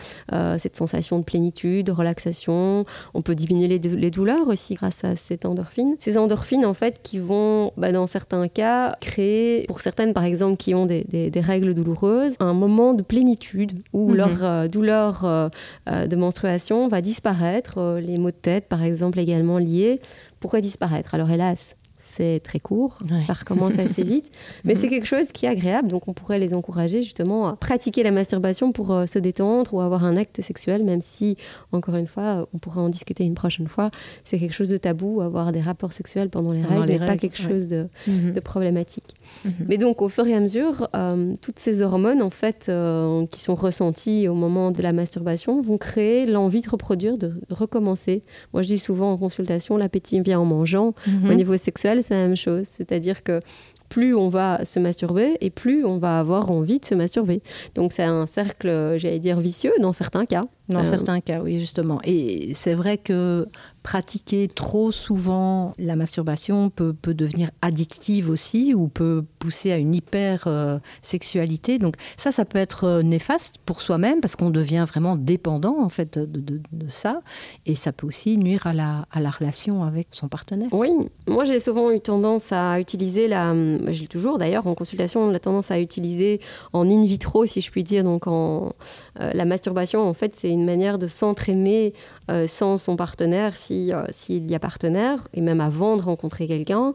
cette 0.59 0.77
sensation 0.77 1.19
de 1.19 1.25
plénitude, 1.25 1.87
de 1.87 1.93
relaxation. 1.93 2.85
On 3.15 3.23
peut 3.23 3.35
diminuer 3.35 3.79
les, 3.79 4.11
douleurs 4.11 4.49
aussi 4.49 4.75
grâce 4.75 5.05
à 5.05 5.17
ces 5.17 5.39
endorphines. 5.45 5.97
Ces 5.99 6.19
endorphines, 6.19 6.65
en 6.65 6.75
fait, 6.75 7.01
qui 7.03 7.19
vont, 7.19 7.73
bah, 7.77 7.93
dans 7.93 8.07
certains 8.07 8.49
cas, 8.49 8.97
créer, 9.01 9.65
pour 9.67 9.81
certaines, 9.81 10.13
par 10.13 10.25
exemple, 10.25 10.57
qui 10.57 10.75
ont 10.75 10.87
des, 10.87 11.31
règles 11.37 11.75
douloureuses, 11.75 12.37
un 12.41 12.55
moment 12.55 12.95
de 12.95 13.03
plénitude 13.03 13.73
où 13.93 14.11
mhm. 14.11 14.17
leur 14.17 14.45
euh, 14.45 14.69
douleur 14.69 15.25
euh, 15.25 15.49
euh, 15.89 16.07
de 16.07 16.17
menstruation 16.17 16.89
va 16.89 17.01
disparaître. 17.01 17.99
les 18.01 18.17
maux 18.17 18.31
de 18.31 18.37
tête, 18.37 18.67
par 18.69 18.83
exemple, 18.83 19.19
également 19.19 19.59
liés, 19.59 20.01
pourraient 20.41 20.63
disparaître. 20.63 21.15
Alors, 21.15 21.31
hélas, 21.31 21.77
c'est 22.16 22.40
très 22.42 22.61
court, 22.61 23.00
ça 23.26 23.33
recommence 23.33 23.78
assez 23.78 24.04
vite, 24.14 24.30
mais 24.64 24.75
c'est 24.75 24.88
quelque 24.88 25.06
chose 25.06 25.33
qui 25.33 25.47
est 25.47 25.49
agréable, 25.49 25.88
donc 25.88 26.09
on 26.09 26.12
pourrait 26.12 26.38
les 26.38 26.54
encourager 26.54 27.02
justement 27.02 27.49
à 27.49 27.56
pratiquer 27.56 28.02
la 28.02 28.11
masturbation 28.11 28.73
pour 28.73 28.92
euh, 28.92 29.06
se 29.06 29.18
détendre 29.18 29.75
ou 29.75 29.80
avoir 29.80 30.04
un 30.04 30.16
acte 30.16 30.40
sexuel, 30.40 30.85
même 30.85 31.00
si, 31.00 31.37
encore 31.73 31.97
une 31.97 32.06
fois, 32.06 32.49
on 32.54 32.59
pourra 32.59 32.80
en 32.83 32.88
discuter 32.88 33.25
une 33.25 33.35
prochaine 33.35 33.68
fois, 33.68 33.90
c'est 34.25 34.38
quelque 34.38 34.54
chose 34.54 34.68
de 34.68 34.76
tabou, 34.76 35.21
avoir 35.21 35.52
des 35.52 35.61
rapports 35.61 35.92
sexuels 35.92 36.30
pendant 36.30 36.52
les 36.52 36.62
règles 36.62 36.87
n'est 36.87 36.99
pas 36.99 37.16
quelque 37.16 37.38
chose 37.38 37.66
de, 37.66 37.88
mhm. 38.06 38.40
problématique. 38.42 39.14
Mhm. 39.44 39.52
Mais 39.68 39.78
donc 39.78 40.02
au 40.02 40.09
fur 40.09 40.26
et 40.26 40.35
à 40.35 40.40
mesure, 40.40 40.88
euh, 40.94 41.35
toutes 41.40 41.59
ces 41.59 41.83
hormones 41.83 42.23
en 42.23 42.30
fait 42.30 42.66
euh, 42.68 43.26
qui 43.30 43.40
sont 43.40 43.54
ressenties 43.54 44.28
au 44.28 44.35
moment 44.35 44.71
de 44.71 44.83
la 44.83 44.92
masturbation 44.92 45.61
vont 45.61 45.78
créer 45.78 46.26
l'envie 46.26 46.61
de 46.61 46.68
reproduire, 46.68 47.18
de 47.18 47.33
recommencer. 47.50 48.23
Moi 48.52 48.62
je 48.62 48.68
dis 48.68 48.78
souvent 48.78 49.12
en 49.12 49.16
consultation, 49.16 49.76
l'appétit 49.76 50.21
vient 50.21 50.40
en 50.40 50.44
mangeant. 50.44 50.94
Mhm. 51.06 51.30
Au 51.30 51.35
niveau 51.35 51.56
sexuel, 51.56 52.02
c'est 52.04 52.14
la 52.14 52.23
même 52.26 52.37
chose. 52.37 52.66
C'est-à-dire 52.66 53.23
que 53.23 53.40
plus 53.88 54.14
on 54.14 54.28
va 54.28 54.64
se 54.64 54.80
masturber 54.80 55.37
et 55.40 55.50
plus 55.50 55.84
on 55.84 55.99
va 55.99 56.18
avoir 56.18 56.50
envie 56.50 56.80
de 56.80 56.84
se 56.84 56.94
masturber. 56.94 57.42
Donc 57.75 57.92
c'est 57.92 58.02
un 58.02 58.26
cercle, 58.26 58.96
j'allais 58.99 59.18
dire, 59.18 59.40
vicieux 59.40 59.73
dans 59.80 59.92
certains 59.92 60.26
cas. 60.26 60.42
Dans 60.68 60.80
euh, 60.80 60.85
certains 60.85 61.21
cas, 61.21 61.40
oui, 61.40 61.61
justement. 61.61 62.00
Et 62.04 62.52
c'est 62.54 62.73
vrai 62.73 62.97
que 62.97 63.47
pratiquer 63.83 64.49
trop 64.49 64.92
souvent 64.92 65.75
la 65.78 65.94
masturbation 65.94 66.71
peut, 66.71 66.94
peut 66.94 67.12
devenir 67.12 67.50
addictive 67.61 68.30
aussi 68.30 68.73
ou 68.73 68.88
peut 68.88 69.25
pousser 69.38 69.73
à 69.73 69.76
une 69.76 69.94
hyper 69.94 70.44
euh, 70.47 70.78
sexualité. 71.02 71.78
Donc 71.78 71.97
ça, 72.16 72.30
ça 72.30 72.47
peut 72.47 72.59
être 72.59 72.85
euh, 72.85 73.02
néfaste 73.02 73.56
pour 73.66 73.83
soi-même 73.83 74.23
parce 74.23 74.37
qu'on 74.37 74.49
devient 74.49 74.87
vraiment 74.88 75.16
dépendant 75.16 75.76
en 75.83 75.90
fait 75.90 76.18
de, 76.18 76.40
de, 76.40 76.88
ça. 76.88 77.21
Et 77.66 77.75
ça 77.75 77.92
peut 77.92 78.06
aussi 78.06 78.38
nuire 78.38 78.66
à 78.66 78.73
la, 78.73 79.06
à 79.12 79.21
la 79.21 79.28
relation 79.28 79.85
avec 79.85 80.09
son 80.12 80.28
partenaire. 80.28 80.68
Oui, 80.73 80.90
moi 81.28 81.44
j'ai 81.44 81.61
souvent 81.61 81.90
eu 81.90 82.00
tendance 82.00 82.52
à 82.52 82.80
utiliser 82.80 83.28
la, 83.28 83.54
j'ai 83.88 84.06
toujours 84.06 84.38
d'ailleurs 84.38 84.66
en 84.66 84.75
consultation, 84.75 85.28
la 85.30 85.40
tendance 85.40 85.71
à 85.71 85.78
utiliser 85.78 86.40
en 86.73 86.88
in 86.88 87.02
vitro, 87.02 87.44
si 87.44 87.61
je 87.61 87.71
puis 87.71 87.85
dire, 87.85 88.02
donc 88.02 88.26
en 88.26 88.73
la 89.18 89.44
masturbation. 89.44 90.00
En 90.00 90.14
fait, 90.14 90.35
c'est 90.35 90.53
une 90.54 90.64
manière 90.64 90.99
de 90.99 91.06
s'entraîner 91.06 91.92
euh, 92.31 92.47
sans 92.47 92.78
son 92.78 92.97
partenaire, 92.97 93.52
euh, 93.71 94.04
s'il 94.12 94.50
y 94.50 94.54
a 94.54 94.59
partenaire, 94.59 95.28
et 95.35 95.43
même 95.43 95.61
avant 95.61 95.97
de 95.97 96.02
rencontrer 96.02 96.47
quelqu'un, 96.47 96.95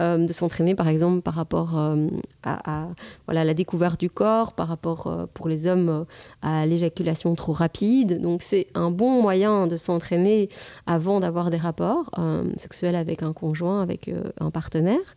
euh, 0.00 0.18
de 0.18 0.32
s'entraîner 0.32 0.76
par 0.76 0.86
exemple 0.86 1.20
par 1.22 1.34
rapport 1.34 1.76
à, 2.44 2.88
voilà, 3.26 3.44
la 3.44 3.54
découverte 3.54 3.98
du 3.98 4.08
corps, 4.08 4.52
par 4.52 4.68
rapport 4.68 5.28
pour 5.34 5.48
les 5.48 5.66
hommes 5.66 6.06
à 6.42 6.66
l'éjaculation 6.66 7.34
trop 7.34 7.52
rapide. 7.52 8.20
Donc 8.20 8.42
c'est 8.42 8.68
un 8.74 8.90
bon 8.90 9.20
moyen 9.20 9.66
de 9.66 9.76
s'entraîner 9.76 10.48
avant 10.86 11.18
d'avoir 11.18 11.50
des 11.50 11.56
rapports 11.56 12.10
sexuels 12.56 12.94
avec 12.94 13.22
un 13.22 13.32
conjoint, 13.32 13.82
avec 13.82 14.10
un 14.40 14.50
partenaire. 14.50 15.16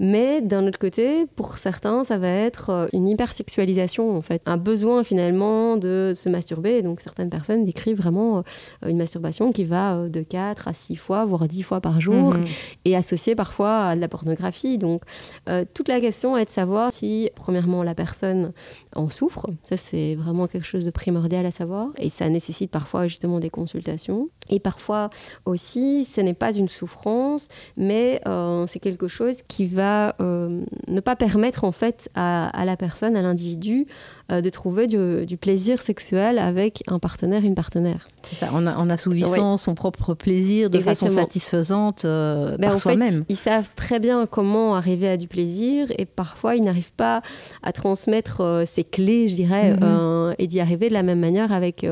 Mais 0.00 0.40
d'un 0.40 0.66
autre 0.66 0.78
côté, 0.78 1.26
pour 1.36 1.58
certains, 1.58 2.04
ça 2.04 2.18
va 2.18 2.28
être 2.28 2.88
une 2.92 3.08
hypersexualisation 3.08 4.16
en 4.16 4.22
fait, 4.22 4.42
un 4.46 4.56
besoin 4.56 5.04
finalement 5.04 5.76
de 5.76 6.12
se 6.14 6.28
masturber. 6.28 6.82
Donc 6.82 7.00
certaines 7.00 7.30
personnes 7.30 7.64
décrivent 7.64 7.98
vraiment 7.98 8.42
une 8.84 8.95
masturbation 8.96 9.52
qui 9.52 9.64
va 9.64 9.94
euh, 9.94 10.08
de 10.08 10.22
4 10.22 10.68
à 10.68 10.72
6 10.72 10.96
fois, 10.96 11.24
voire 11.24 11.48
10 11.48 11.62
fois 11.62 11.80
par 11.80 12.00
jour, 12.00 12.34
mhm. 12.34 12.44
et 12.84 12.96
associée 12.96 13.34
parfois 13.34 13.86
à 13.86 13.96
de 13.96 14.00
la 14.00 14.08
pornographie. 14.08 14.78
Donc, 14.78 15.02
euh, 15.48 15.64
toute 15.74 15.88
la 15.88 16.00
question 16.00 16.36
est 16.36 16.44
de 16.44 16.50
savoir 16.50 16.92
si, 16.92 17.30
premièrement, 17.34 17.82
la 17.82 17.94
personne 17.94 18.52
en 18.94 19.08
souffre. 19.08 19.46
Ça, 19.64 19.76
c'est 19.76 20.14
vraiment 20.14 20.46
quelque 20.46 20.66
chose 20.66 20.84
de 20.84 20.90
primordial 20.90 21.46
à 21.46 21.50
savoir. 21.50 21.88
Et 21.98 22.10
ça 22.10 22.28
nécessite 22.28 22.70
parfois 22.70 23.06
justement 23.06 23.38
des 23.38 23.50
consultations. 23.50 24.28
Et 24.48 24.60
parfois 24.60 25.10
aussi, 25.44 26.04
ce 26.04 26.20
n'est 26.20 26.34
pas 26.34 26.52
une 26.52 26.68
souffrance, 26.68 27.48
mais 27.76 28.20
euh, 28.26 28.66
c'est 28.66 28.78
quelque 28.78 29.08
chose 29.08 29.42
qui 29.48 29.66
va 29.66 30.14
ne 30.20 31.00
pas 31.00 31.16
permettre 31.16 31.64
en 31.64 31.72
fait 31.72 32.08
à, 32.14 32.64
la 32.64 32.76
personne, 32.76 33.16
à 33.16 33.22
l'individu, 33.22 33.86
de 34.28 34.50
trouver 34.50 34.86
du, 34.86 35.36
plaisir 35.36 35.82
sexuel 35.82 36.38
avec 36.38 36.82
un 36.88 36.98
partenaire, 36.98 37.44
une 37.44 37.54
partenaire. 37.54 38.08
C'est 38.22 38.34
ça, 38.34 38.48
a, 38.48 38.76
en 38.76 38.90
assouvissant 38.90 39.56
son 39.56 39.74
propre 39.74 40.14
plaisir 40.14 40.70
de 40.70 40.78
façon 40.78 41.08
satisfaisante 41.08 42.04
euh, 42.04 42.56
ben, 42.58 42.70
par 42.70 42.78
soi-même. 42.78 43.24
Ils 43.28 43.36
savent 43.36 43.68
très 43.76 44.00
bien 44.00 44.26
comment 44.26 44.74
arriver 44.74 45.08
à 45.08 45.16
du 45.16 45.28
plaisir 45.28 45.88
et 45.96 46.04
parfois 46.04 46.56
ils 46.56 46.62
n'arrivent 46.62 46.92
pas 46.92 47.22
à 47.62 47.72
transmettre 47.72 48.40
euh, 48.40 48.64
ces 48.66 48.84
clés, 48.84 49.28
je 49.28 49.34
dirais, 49.34 49.74
mhm. 49.74 49.80
euh, 49.82 50.34
et 50.38 50.46
d'y 50.46 50.60
arriver 50.60 50.88
de 50.88 50.94
la 50.94 51.02
même 51.02 51.20
manière 51.20 51.52
avec 51.52 51.86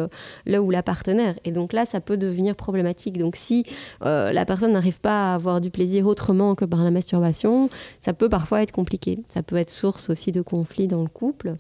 le 0.47 0.59
ou 0.59 0.71
la 0.71 0.83
partenaire. 0.83 1.35
Et 1.45 1.53
donc 1.53 1.73
là, 1.73 1.87
ça 1.87 2.01
peut 2.01 2.17
devenir 2.17 2.55
problématique. 2.57 3.19
Donc 3.19 3.37
si 3.37 3.65
la 4.01 4.45
personne 4.45 4.73
n'arrive 4.73 5.01
pas 5.01 5.33
à 5.33 5.35
avoir 5.35 5.61
du 5.61 5.71
plaisir 5.71 6.07
autrement 6.07 6.55
que 6.55 6.65
par 6.65 6.83
la 6.83 6.91
masturbation, 6.91 7.69
ça 8.01 8.13
peut 8.13 8.29
parfois 8.29 8.63
être 8.63 8.73
compliqué. 8.73 9.19
Ça 9.29 9.43
peut 9.43 9.57
être 9.57 9.71
source 9.71 10.11
aussi 10.11 10.33
de 10.33 10.43
conflits 10.43 10.89
dans 10.89 11.03
le 11.03 11.09
couple. 11.09 11.55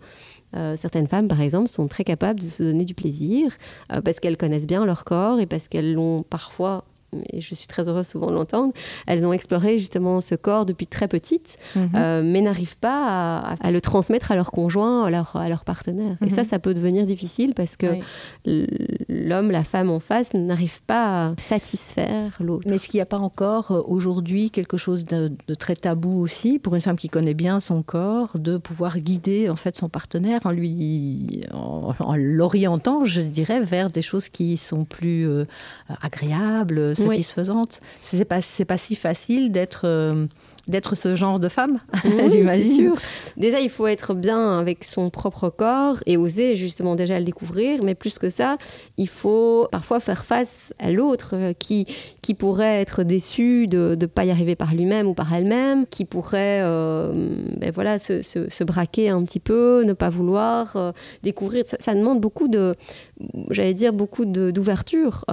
Euh, 0.56 0.76
certaines 0.78 1.06
femmes, 1.06 1.28
par 1.28 1.40
exemple, 1.40 1.68
sont 1.68 1.88
très 1.88 2.04
capables 2.04 2.40
de 2.40 2.46
se 2.46 2.62
donner 2.62 2.84
du 2.84 2.94
plaisir 2.94 3.52
euh, 3.92 4.00
parce 4.00 4.20
qu'elles 4.20 4.37
connaissent 4.37 4.66
bien 4.66 4.84
leur 4.84 5.04
corps 5.04 5.40
et 5.40 5.46
parce 5.46 5.68
qu'elles 5.68 5.94
l'ont 5.94 6.23
parfois 6.23 6.84
et 7.33 7.40
je 7.40 7.54
suis 7.54 7.66
très 7.66 7.88
heureuse 7.88 8.06
souvent 8.06 8.26
de 8.28 8.35
l'entendre, 8.35 8.73
elles 9.06 9.26
ont 9.26 9.33
exploré 9.33 9.78
justement 9.78 10.21
ce 10.21 10.35
corps 10.35 10.66
depuis 10.66 10.87
très 10.87 11.09
petite, 11.09 11.56
mhm. 11.76 11.90
euh, 11.94 12.23
mais 12.25 12.40
n'arrivent 12.40 12.76
pas 12.76 13.56
à, 13.61 13.71
le 13.71 13.80
transmettre 13.80 14.33
à 14.33 14.35
leur 14.37 14.50
conjoint, 14.50 15.04
à 15.04 15.11
leur, 15.11 15.37
à 15.37 15.49
leur 15.49 15.64
partenaire. 15.64 16.16
Et 16.25 16.30
ça, 16.30 16.42
mhm. 16.42 16.49
ça 16.49 16.59
peut 16.59 16.75
devenir 16.75 17.06
difficile 17.06 17.52
parce 17.54 17.76
que 17.76 17.87
l'homme, 19.09 19.50
la 19.50 19.64
femme 19.64 19.90
en 19.90 20.00
face 20.00 20.35
n'arrive 20.35 20.83
pas 20.83 21.28
à 21.28 21.35
satisfaire 21.38 22.37
l'autre. 22.40 22.66
Mais 22.68 22.76
est-ce 22.76 22.88
qu'il 22.88 22.99
n'y 22.99 23.02
a 23.02 23.06
pas 23.06 23.18
encore 23.18 23.71
euh, 23.71 23.83
aujourd'hui 23.87 24.50
quelque 24.50 24.76
chose 24.76 25.04
de, 25.04 25.33
très 25.59 25.76
tabou 25.76 26.21
aussi 26.21 26.59
pour 26.59 26.75
une 26.75 26.80
femme 26.80 26.97
qui 26.97 27.09
connaît 27.09 27.35
bien 27.35 27.61
son 27.61 27.83
corps, 27.83 28.38
de 28.38 28.56
pouvoir 28.56 28.99
guider 28.99 29.49
en 29.49 29.56
fait 29.56 29.76
son 29.76 29.88
partenaire 29.88 30.40
en 30.44 30.50
lui, 30.50 31.42
en, 31.52 31.92
l'orientant, 32.16 33.04
je 33.04 33.21
dirais, 33.21 33.61
vers 33.61 33.90
des 33.90 34.02
choses 34.02 34.28
qui 34.28 34.56
sont 34.56 34.85
plus 34.85 35.28
euh, 35.28 35.44
agréables, 36.02 36.94
satisfaisante. 37.06 37.80
C'est 38.00 38.25
pas, 38.25 38.40
c'est 38.40 38.64
pas 38.64 38.78
si 38.78 38.96
facile 38.96 39.52
d'être 39.52 39.82
euh, 39.84 40.26
d'être 40.68 40.94
ce 40.94 41.14
genre 41.14 41.38
de 41.38 41.49
femme, 41.49 41.80
oui, 42.04 42.30
j'imagine. 42.30 42.94
Déjà, 43.37 43.61
il 43.61 43.71
faut 43.71 43.87
être 43.87 44.14
bien 44.14 44.59
avec 44.59 44.85
son 44.85 45.11
propre 45.11 45.50
corps 45.50 45.99
et 46.06 46.16
oser 46.16 46.56
justement 46.56 46.94
déjà 46.94 47.18
le 47.18 47.25
découvrir. 47.25 47.83
Mais 47.85 47.94
plus 47.94 48.18
que 48.18 48.30
ça, 48.30 48.56
il 48.97 49.09
faut 49.09 49.68
parfois 49.71 50.00
faire 50.00 50.25
face 50.25 50.73
à 50.78 50.90
l'autre 50.90 51.30
euh, 51.35 51.52
qui, 51.52 51.87
qui 52.23 52.35
pourrait 52.35 52.80
être 52.80 53.02
déçu 53.02 53.66
de 53.66 53.97
ne 54.00 54.06
pas 54.06 54.25
y 54.25 54.30
arriver 54.30 54.56
par 54.56 54.75
lui-même 54.75 55.06
ou 55.06 55.14
par 55.14 55.33
elle-même, 55.35 55.87
qui 55.87 56.04
pourrait 56.04 56.61
euh, 56.62 57.09
ben 57.59 57.71
voilà, 57.73 57.99
se, 57.99 58.23
se, 58.23 58.64
braquer 58.64 59.11
un 59.11 59.23
petit 59.25 59.40
peu, 59.40 59.85
ne 59.85 59.92
pas 59.92 60.09
vouloir 60.09 60.76
euh, 60.76 60.92
découvrir. 61.23 61.64
Ça, 61.66 61.94
demande 61.94 62.21
beaucoup 62.21 62.49
de, 62.49 62.75
j'allais 63.50 63.75
dire, 63.75 63.92
beaucoup 63.92 64.25
d'ouverture 64.25 65.25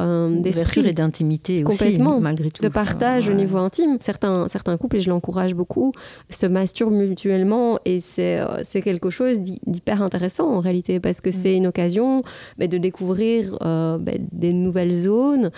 d'esprit. 0.41 0.85
et 0.85 0.93
d'intimité 0.93 1.63
aussi, 1.63 1.99
malgré 1.99 2.51
tout. 2.51 2.61
De 2.61 2.69
partage 2.69 3.29
au 3.29 3.33
niveau 3.33 3.57
intime. 3.57 3.97
Certains, 4.01 4.47
certains 4.47 4.77
couples, 4.77 4.97
et 4.97 4.99
je 4.99 5.09
l'en 5.09 5.20
encouragent 5.21 5.55
beaucoup, 5.55 5.91
se 6.29 6.45
masturbent 6.45 6.93
mutuellement 6.93 7.79
et 7.85 8.01
c'est 8.01 8.39
c'est 8.63 8.81
quelque 8.81 9.09
chose 9.09 9.39
d'hyper 9.39 10.01
intéressant 10.01 10.49
en 10.51 10.59
réalité 10.59 10.99
parce 10.99 11.21
que 11.21 11.29
mm. 11.29 11.33
c'est 11.33 11.55
une 11.55 11.67
occasion 11.67 12.23
bah, 12.57 12.67
de 12.67 12.77
découvrir 12.77 13.57
bah, 13.59 13.97
des 14.31 14.53
nouvelles 14.53 14.93
zones, 14.93 15.51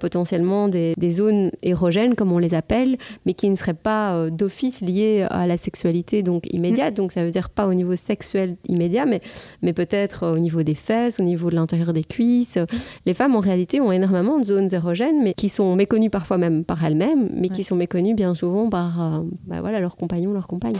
potentiellement 0.00 0.68
des, 0.68 0.94
des, 0.96 1.10
zones 1.10 1.50
érogènes 1.62 2.14
comme 2.14 2.32
on 2.32 2.38
les 2.38 2.54
appelle, 2.54 2.96
mais 3.26 3.34
qui 3.34 3.48
ne 3.50 3.56
seraient 3.56 3.74
pas 3.74 4.30
d'office 4.30 4.80
liées 4.80 5.26
à 5.30 5.46
la 5.46 5.56
sexualité 5.56 6.22
donc 6.22 6.46
immédiate. 6.52 6.92
Mm. 6.92 6.96
Donc 6.96 7.12
ça 7.12 7.24
veut 7.24 7.30
dire 7.30 7.50
pas 7.50 7.66
au 7.66 7.74
niveau 7.74 7.96
sexuel 7.96 8.56
immédiat, 8.68 9.06
mais, 9.06 9.20
mais 9.62 9.72
peut-être 9.72 10.26
au 10.26 10.38
niveau 10.38 10.62
des 10.62 10.74
fesses, 10.74 11.20
au 11.20 11.24
niveau 11.24 11.50
de 11.50 11.56
l'intérieur 11.56 11.92
des 11.92 12.04
cuisses. 12.04 12.58
Les 13.06 13.14
femmes 13.14 13.36
en 13.36 13.40
réalité 13.40 13.80
ont 13.80 13.92
énormément 13.92 14.38
de 14.38 14.44
zones 14.44 14.72
érogènes, 14.72 15.22
mais 15.22 15.34
qui 15.34 15.48
sont 15.48 15.74
méconnues 15.76 16.10
parfois 16.10 16.38
même 16.38 16.64
par 16.64 16.84
elles-mêmes, 16.84 17.30
mais 17.34 17.48
qui 17.48 17.64
sont 17.64 17.76
méconnues 17.76 18.14
bien 18.14 18.34
souvent 18.34 18.68
par 18.68 19.00
bah 19.46 19.60
voilà, 19.60 19.80
leurs 19.80 19.96
compagnons, 19.96 20.32
leurs 20.32 20.46
compagnes. 20.46 20.78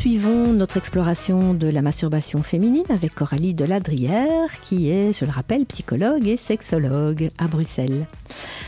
poursuivons 0.00 0.52
notre 0.52 0.76
exploration 0.76 1.54
de 1.54 1.68
la 1.68 1.82
masturbation 1.82 2.42
féminine 2.42 2.84
avec 2.90 3.14
Coralie 3.14 3.54
Deladrière, 3.54 4.60
qui 4.62 4.90
est, 4.90 5.18
je 5.18 5.24
le 5.24 5.30
rappelle, 5.30 5.66
psychologue 5.66 6.26
et 6.26 6.36
sexologue 6.36 7.30
à 7.38 7.48
Bruxelles. 7.48 8.06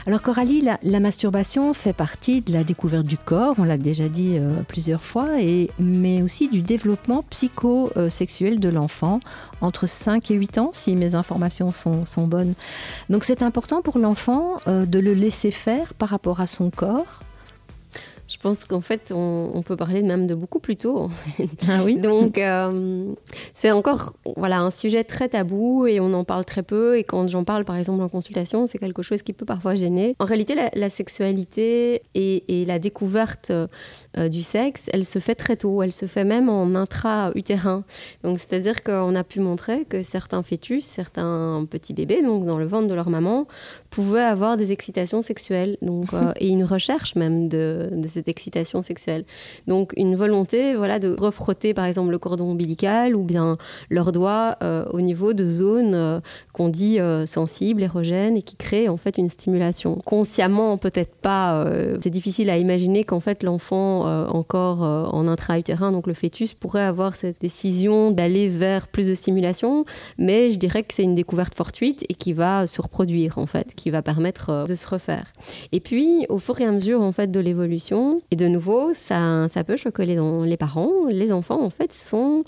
Alors 0.04 0.20
Coralie, 0.20 0.68
la, 0.82 1.00
masturbation 1.00 1.72
fait 1.74 1.92
partie 1.92 2.42
de 2.42 2.52
la 2.52 2.64
découverte 2.64 3.06
du 3.06 3.16
corps, 3.16 3.54
on 3.58 3.64
l'a 3.64 3.76
déjà 3.76 4.08
dit 4.08 4.36
euh, 4.36 4.62
plusieurs 4.66 5.04
fois, 5.04 5.40
et, 5.40 5.70
mais 5.78 6.22
aussi 6.22 6.48
du 6.48 6.60
développement 6.60 7.22
psychosexuel 7.30 8.58
de 8.58 8.68
l'enfant 8.68 9.20
entre 9.60 9.86
5 9.86 10.32
et 10.32 10.34
8 10.34 10.58
ans, 10.58 10.70
si 10.72 10.96
mes 10.96 11.14
informations 11.14 11.70
sont, 11.70 12.26
bonnes. 12.26 12.54
Donc 13.10 13.22
c'est 13.22 13.42
important 13.42 13.80
pour 13.80 13.98
l'enfant 13.98 14.56
euh, 14.66 14.86
de 14.86 14.98
le 14.98 15.12
laisser 15.12 15.52
faire 15.52 15.94
par 15.94 16.08
rapport 16.08 16.40
à 16.40 16.48
son 16.48 16.70
corps 16.70 17.22
je 18.32 18.38
pense 18.38 18.64
qu'en 18.64 18.80
fait, 18.80 19.12
on, 19.14 19.62
peut 19.62 19.76
parler 19.76 20.02
même 20.02 20.26
de 20.26 20.34
beaucoup 20.34 20.58
plus 20.58 20.76
tôt. 20.76 21.10
Ah 21.68 21.84
oui. 21.84 21.98
Donc, 21.98 22.38
euh, 22.38 23.12
c'est 23.52 23.70
encore 23.70 24.14
voilà, 24.36 24.60
un 24.60 24.70
sujet 24.70 25.04
très 25.04 25.28
tabou 25.28 25.86
et 25.86 26.00
on 26.00 26.14
en 26.14 26.24
parle 26.24 26.46
très 26.46 26.62
peu. 26.62 26.96
Et 26.96 27.04
quand 27.04 27.28
j'en 27.28 27.44
parle, 27.44 27.66
par 27.66 27.76
exemple, 27.76 28.02
en 28.02 28.08
consultation, 28.08 28.66
c'est 28.66 28.78
quelque 28.78 29.02
chose 29.02 29.20
qui 29.22 29.34
peut 29.34 29.44
parfois 29.44 29.74
gêner. 29.74 30.16
En 30.18 30.24
réalité, 30.24 30.54
la, 30.74 30.90
sexualité 30.90 32.02
et, 32.14 32.64
la 32.66 32.78
découverte 32.78 33.50
euh, 33.50 34.28
du 34.30 34.42
sexe, 34.42 34.88
elle 34.94 35.04
se 35.04 35.18
fait 35.18 35.34
très 35.34 35.56
tôt. 35.56 35.82
Elle 35.82 35.92
se 35.92 36.06
fait 36.06 36.24
même 36.24 36.48
en 36.48 36.74
intra-utérin. 36.74 37.84
Donc, 38.24 38.38
c'est-à-dire 38.38 38.82
qu'on 38.82 39.14
a 39.14 39.24
pu 39.24 39.40
montrer 39.40 39.84
que 39.84 40.02
certains 40.02 40.42
fœtus, 40.42 40.86
certains 40.86 41.66
petits 41.68 41.92
bébés, 41.92 42.22
donc 42.22 42.46
dans 42.46 42.58
le 42.58 42.66
ventre 42.66 42.88
de 42.88 42.94
leur 42.94 43.10
maman, 43.10 43.46
pouvaient 43.90 44.20
avoir 44.20 44.56
des 44.56 44.72
excitations 44.72 45.20
sexuelles. 45.20 45.76
Donc, 45.82 46.06
euh, 46.14 46.32
et 46.40 46.48
une 46.48 46.64
recherche 46.64 47.14
même 47.14 47.48
de, 47.48 47.90
de 47.92 48.08
ces 48.08 48.21
excitation 48.28 48.82
sexuelle. 48.82 49.24
Donc 49.66 49.92
une 49.96 50.16
volonté 50.16 50.74
voilà, 50.74 50.98
de 50.98 51.14
refrotter 51.18 51.74
par 51.74 51.84
exemple 51.86 52.10
le 52.10 52.18
cordon 52.18 52.50
ombilical 52.50 53.14
ou 53.16 53.22
bien 53.22 53.56
leurs 53.90 54.12
doigts 54.12 54.56
euh, 54.62 54.84
au 54.90 55.00
niveau 55.00 55.32
de 55.32 55.46
zones 55.46 55.94
euh, 55.94 56.20
qu'on 56.52 56.68
dit 56.68 57.00
euh, 57.00 57.26
sensibles, 57.26 57.82
érogènes 57.82 58.36
et 58.36 58.42
qui 58.42 58.56
créent 58.56 58.88
en 58.88 58.96
fait 58.96 59.18
une 59.18 59.28
stimulation. 59.28 59.96
Consciemment 60.04 60.78
peut-être 60.78 61.14
pas, 61.16 61.66
c'est 62.00 62.10
difficile 62.10 62.50
à 62.50 62.58
imaginer 62.58 63.04
qu'en 63.04 63.20
fait 63.20 63.42
l'enfant 63.42 64.02
encore 64.28 64.82
en 64.82 65.28
intra-utérin, 65.28 65.92
donc 65.92 66.06
le 66.06 66.14
fœtus, 66.14 66.54
pourrait 66.54 66.82
avoir 66.82 67.16
cette 67.16 67.40
décision 67.40 68.10
d'aller 68.10 68.48
vers 68.48 68.88
plus 68.88 69.08
de 69.08 69.14
stimulation, 69.14 69.84
mais 70.18 70.50
je 70.50 70.58
dirais 70.58 70.82
que 70.82 70.94
c'est 70.94 71.02
une 71.02 71.14
découverte 71.14 71.54
fortuite 71.54 72.04
et 72.08 72.14
qui 72.14 72.32
va 72.32 72.66
se 72.66 72.80
reproduire 72.80 73.38
en 73.38 73.46
fait, 73.46 73.74
qui 73.74 73.90
va 73.90 74.02
permettre 74.02 74.66
de 74.68 74.74
se 74.74 74.86
refaire. 74.86 75.32
Et 75.72 75.80
puis 75.80 76.26
au 76.28 76.38
fur 76.38 76.60
et 76.60 76.64
à 76.64 76.72
mesure 76.72 77.02
en 77.02 77.12
fait 77.12 77.30
de 77.30 77.40
l'évolution, 77.40 78.11
et 78.30 78.36
de 78.36 78.48
nouveau, 78.48 78.92
ça, 78.94 79.48
ça 79.48 79.64
peut 79.64 79.76
choquer 79.76 80.06
les, 80.06 80.56
parents. 80.56 81.06
Les 81.08 81.32
enfants, 81.32 81.62
en 81.62 81.70
fait, 81.70 81.92
sont 81.92 82.44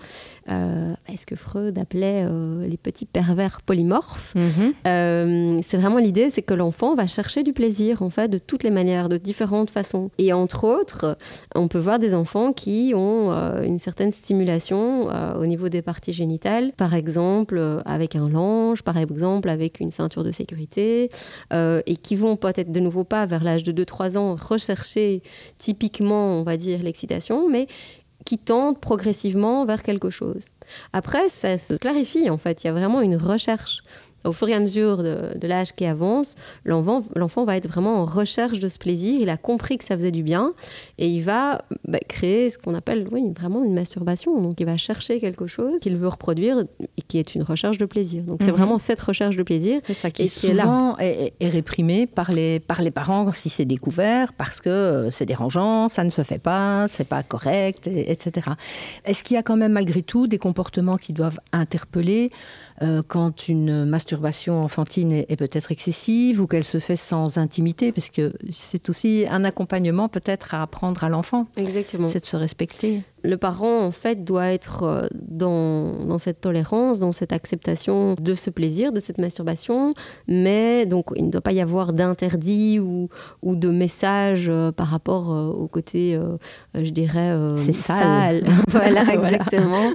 euh, 0.51 0.95
ce 1.17 1.27
que 1.27 1.37
Freud 1.37 1.79
appelait 1.79 2.25
euh, 2.27 2.67
les 2.67 2.77
petits 2.77 3.07
pervers 3.07 3.63
polymorphes. 3.63 4.35
Mhm. 4.35 4.75
Euh, 4.87 5.61
c'est 5.63 5.77
vraiment 5.77 5.99
l'idée, 5.99 6.31
c'est 6.31 6.43
que 6.43 6.55
l'enfant 6.55 6.95
va 6.95 7.07
chercher 7.07 7.43
du 7.43 7.53
plaisir, 7.53 8.03
en 8.03 8.11
fait, 8.11 8.29
de 8.29 8.39
toutes 8.39 8.63
les 8.63 8.71
manières, 8.71 9.09
de 9.09 9.17
différentes 9.17 9.71
façons. 9.71 10.11
Et 10.19 10.33
entre 10.33 10.65
autres, 10.65 11.17
on 11.55 11.69
peut 11.69 11.79
voir 11.79 11.99
des 11.99 12.15
enfants 12.15 12.53
qui 12.53 12.93
ont 12.95 13.31
une 13.65 13.79
certaine 13.79 14.13
stimulation 14.13 15.09
au 15.37 15.47
niveau 15.47 15.69
des 15.69 15.83
parties 15.83 16.13
génitales, 16.13 16.73
par 16.77 16.95
exemple 16.95 17.83
avec 17.85 18.17
un 18.17 18.29
linge, 18.29 18.83
par 18.83 18.99
exemple 18.99 19.49
avec 19.49 19.81
une 19.81 19.91
ceinture 19.91 20.25
de 20.25 20.31
sécurité, 20.31 21.09
et 21.53 21.97
qui 21.97 22.17
vont 22.17 22.37
peut-être 22.37 22.73
de 22.73 22.81
nouveau 22.81 23.05
pas 23.05 23.27
vers 23.27 23.45
l'âge 23.45 23.63
de 23.63 23.85
2-3 23.85 24.19
ans 24.19 24.37
rechercher 24.37 25.23
typiquement, 25.59 26.41
on 26.41 26.43
va 26.43 26.57
dire, 26.57 26.83
l'excitation, 26.83 27.49
mais 27.49 27.67
qui 28.25 28.39
tendent 28.39 28.81
progressivement 28.81 29.65
vers 29.65 29.83
quelque 29.83 30.11
chose. 30.11 30.47
Après, 30.93 31.29
ça 31.29 31.59
se 31.59 31.75
clarifie 31.75 32.31
en 32.31 32.39
fait, 32.39 32.65
il 32.65 32.69
y 32.69 32.71
a 32.71 32.73
vraiment 32.73 33.01
une 33.01 33.17
recherche 33.17 33.83
au 34.25 34.33
fur 34.33 34.49
et 34.49 34.55
à 34.55 34.61
mesure 34.61 34.99
de, 34.99 35.47
l'âge 35.47 35.75
qui 35.75 35.85
avance, 35.85 36.35
l'enfant 36.65 37.45
va 37.45 37.57
être 37.57 37.69
vraiment 37.69 37.97
en 38.01 38.05
recherche 38.05 38.59
de 38.59 38.69
ce 38.69 38.79
plaisir. 38.79 39.21
Il 39.21 39.29
a 39.29 39.37
compris 39.37 39.79
que 39.79 39.85
ça 39.85 39.97
faisait 39.97 40.11
du 40.11 40.23
bien 40.23 40.55
et 40.99 41.09
il 41.09 41.23
va 41.23 41.65
bah, 41.89 41.99
créer 42.09 42.51
ce 42.51 42.59
qu'on 42.59 42.75
appelle 42.75 43.09
oui, 43.11 43.33
vraiment 43.37 43.65
une 43.65 43.75
masturbation. 43.75 44.41
Donc 44.41 44.61
il 44.61 44.67
va 44.67 44.77
chercher 44.77 45.19
quelque 45.21 45.47
chose 45.47 45.81
qu'il 45.81 45.97
veut 45.97 46.09
reproduire 46.09 46.65
et 46.81 47.03
qui 47.03 47.19
est 47.19 47.35
une 47.35 47.43
recherche 47.43 47.79
de 47.79 47.85
plaisir. 47.85 48.23
Donc 48.23 48.39
c'est 48.43 48.51
mhm. 48.51 48.57
vraiment 48.57 48.79
cette 48.79 49.01
recherche 49.01 49.37
de 49.37 49.43
plaisir 49.43 49.81
ça, 49.91 50.11
qui, 50.11 50.29
souvent 50.29 50.97
est, 50.99 51.33
est, 51.41 51.49
réprimée 51.49 52.07
par 52.07 52.31
les, 52.31 52.61
par 52.61 52.83
les 52.83 52.91
parents 52.91 53.33
si 53.33 53.49
c'est 53.49 53.65
découvert 53.65 54.33
parce 54.33 54.61
que 54.61 54.71
euh, 54.71 55.11
c'est 55.11 55.27
dérangeant, 55.27 55.89
ça 55.89 56.05
ne 56.05 56.11
se 56.11 56.23
fait 56.23 56.39
pas, 56.39 56.87
c'est 56.89 57.09
pas 57.09 57.23
correct, 57.23 57.87
etc. 57.87 58.51
Est-ce 59.05 59.25
qu'il 59.25 59.35
y 59.35 59.39
a 59.39 59.43
quand 59.43 59.57
même 59.57 59.73
malgré 59.73 60.03
tout 60.03 60.27
des 60.27 60.39
comportements 60.39 60.97
qui 60.97 61.13
doivent 61.13 61.41
interpeller 61.53 62.31
euh, 62.83 63.03
quand 63.07 63.49
une 63.49 63.85
masturbation 63.85 64.63
enfantine 64.63 65.13
est, 65.13 65.37
peut-être 65.37 65.73
excessive 65.73 66.41
ou 66.41 66.47
qu'elle 66.47 66.65
se 66.65 66.79
fait 66.79 66.97
sans 66.97 67.39
intimité, 67.39 67.93
parce 67.93 68.09
que 68.09 68.33
c'est 68.49 68.89
aussi 68.89 69.25
un 69.31 69.45
accompagnement 69.45 70.09
peut-être 70.09 70.55
à 70.55 70.63
apprendre 70.63 70.84
à 71.05 71.09
l'enfant. 71.09 71.47
Exactement. 71.57 72.09
C'est 72.09 72.21
de 72.21 72.25
se 72.27 72.37
respecter 72.37 73.03
le 73.25 73.39
parent, 73.39 73.81
en 73.81 73.91
fait, 73.91 74.23
doit 74.23 74.53
être 74.53 74.83
euh, 74.83 75.07
dans, 75.13 76.19
cette 76.19 76.43
tolérance, 76.43 76.99
dans 76.99 77.13
cette 77.13 77.33
acceptation 77.33 78.15
de 78.21 78.35
ce 78.35 78.51
plaisir, 78.51 78.93
de 78.93 79.01
cette 79.01 79.19
masturbation, 79.19 79.95
mais 80.29 80.85
donc 80.85 81.07
il 81.17 81.27
ne 81.27 81.31
doit 81.31 81.41
pas 81.41 81.53
y 81.53 81.61
avoir 81.61 81.95
d'interdit 81.95 82.79
ou, 82.79 83.09
ou 83.43 83.57
de 83.57 83.69
message 83.69 84.47
euh, 84.49 84.73
par 84.73 84.89
rapport 84.89 85.33
euh, 85.33 85.47
au 85.47 85.67
côté, 85.67 86.19
je 86.75 86.91
dirais, 86.91 87.35
c'est 87.57 87.73
sale. 87.73 88.45
voilà, 88.69 89.03
exactement. 89.15 89.93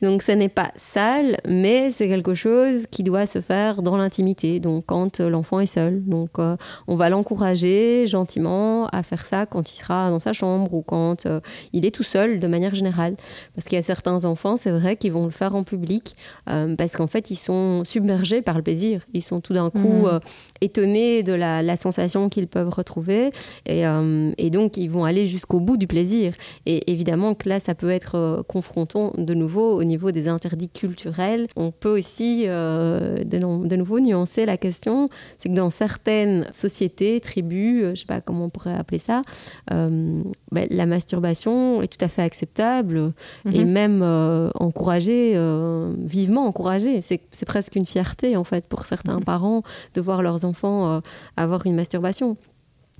donc 0.00 0.22
ce 0.22 0.32
n'est 0.32 0.48
pas 0.48 0.70
sale, 0.76 1.38
mais 1.46 1.90
c'est 1.90 2.08
quelque 2.08 2.34
chose 2.34 2.86
qui 2.86 3.02
doit 3.02 3.26
se 3.26 3.40
faire 3.40 3.82
dans 3.82 3.96
l'intimité, 3.96 4.60
donc 4.60 4.84
quand 4.86 5.20
l'enfant 5.20 5.58
est 5.60 5.66
seul. 5.66 6.02
Donc 6.04 6.38
on 6.86 6.94
va 6.94 7.08
l'encourager 7.08 8.06
gentiment 8.06 8.86
à 8.86 9.02
faire 9.02 9.24
ça 9.26 9.46
quand 9.46 9.72
il 9.72 9.76
sera 9.76 10.10
dans 10.10 10.20
sa 10.20 10.32
chambre 10.32 10.72
ou 10.72 10.82
quand 10.82 11.26
il 11.72 11.84
est 11.84 11.90
tout 11.90 12.02
seul, 12.04 12.38
de 12.38 12.46
manière 12.52 12.74
générale. 12.74 13.16
Parce 13.54 13.66
qu'il 13.66 13.76
y 13.76 13.78
a 13.80 13.82
certains 13.82 14.24
enfants, 14.24 14.56
c'est 14.56 14.70
vrai, 14.70 14.96
qui 14.96 15.10
vont 15.10 15.24
le 15.24 15.32
faire 15.32 15.56
en 15.56 15.64
public 15.64 16.14
euh, 16.48 16.76
parce 16.76 16.96
qu'en 16.96 17.06
fait, 17.06 17.30
ils 17.30 17.36
sont 17.36 17.84
submergés 17.84 18.42
par 18.42 18.56
le 18.56 18.62
plaisir. 18.62 19.00
Ils 19.12 19.22
sont 19.22 19.40
tout 19.40 19.54
d'un 19.54 19.70
coup 19.70 19.78
mhm. 19.78 20.06
euh, 20.06 20.20
étonnés 20.60 21.22
de 21.22 21.32
la, 21.32 21.62
sensation 21.76 22.28
qu'ils 22.28 22.48
peuvent 22.48 22.68
retrouver 22.68 23.30
et, 23.64 23.86
euh, 23.86 24.30
et, 24.36 24.50
donc 24.50 24.76
ils 24.76 24.90
vont 24.90 25.06
aller 25.06 25.24
jusqu'au 25.24 25.58
bout 25.58 25.78
du 25.78 25.86
plaisir. 25.86 26.34
Et 26.66 26.92
évidemment 26.92 27.34
que 27.34 27.48
là, 27.48 27.60
ça 27.60 27.74
peut 27.74 27.90
être 27.90 28.44
confrontant 28.46 29.12
de 29.16 29.32
nouveau 29.32 29.74
au 29.74 29.84
niveau 29.84 30.12
des 30.12 30.28
interdits 30.28 30.68
culturels. 30.68 31.46
On 31.56 31.72
peut 31.72 31.98
aussi 31.98 32.44
de, 32.44 33.24
de, 33.24 33.76
nouveau 33.76 34.00
nuancer 34.00 34.44
la 34.44 34.58
question, 34.58 35.08
c'est 35.38 35.48
que 35.48 35.54
dans 35.54 35.70
certaines 35.70 36.46
sociétés, 36.52 37.20
tribus, 37.20 37.94
je 37.94 38.00
sais 38.00 38.06
pas 38.06 38.20
comment 38.20 38.44
on 38.44 38.50
pourrait 38.50 38.74
appeler 38.74 39.00
ça, 39.00 39.22
ben, 39.70 40.22
la 40.52 40.86
masturbation 40.86 41.80
est 41.80 41.88
tout 41.88 42.04
à 42.04 42.08
fait 42.08 42.22
acceptable 42.42 43.12
et 43.50 43.64
mhm. 43.64 43.70
même 43.70 44.00
euh, 44.02 44.50
encouragé, 44.54 45.32
euh, 45.36 45.92
vivement 45.98 46.46
encouragé. 46.46 47.00
C'est 47.02 47.46
presque 47.46 47.76
une 47.76 47.86
fierté 47.86 48.36
en 48.36 48.44
fait 48.44 48.68
pour 48.68 48.84
certains 48.84 49.18
mhm. 49.18 49.24
parents 49.24 49.62
de 49.94 50.00
voir 50.00 50.22
leurs 50.22 50.44
enfants 50.44 50.90
euh, 50.90 51.00
avoir 51.36 51.66
une 51.66 51.74
masturbation. 51.74 52.36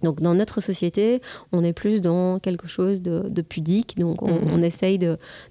Donc 0.03 0.21
dans 0.21 0.35
notre 0.35 0.61
société, 0.61 1.23
on 1.53 1.63
est 1.63 1.73
plus 1.73 2.01
dans 2.01 2.41
quelque 2.41 2.67
chose 2.67 3.03
de, 3.03 3.41
pudique, 3.41 3.99
donc 3.99 4.23
on, 4.23 4.57
mhm. 4.57 4.65
essaye 4.65 4.99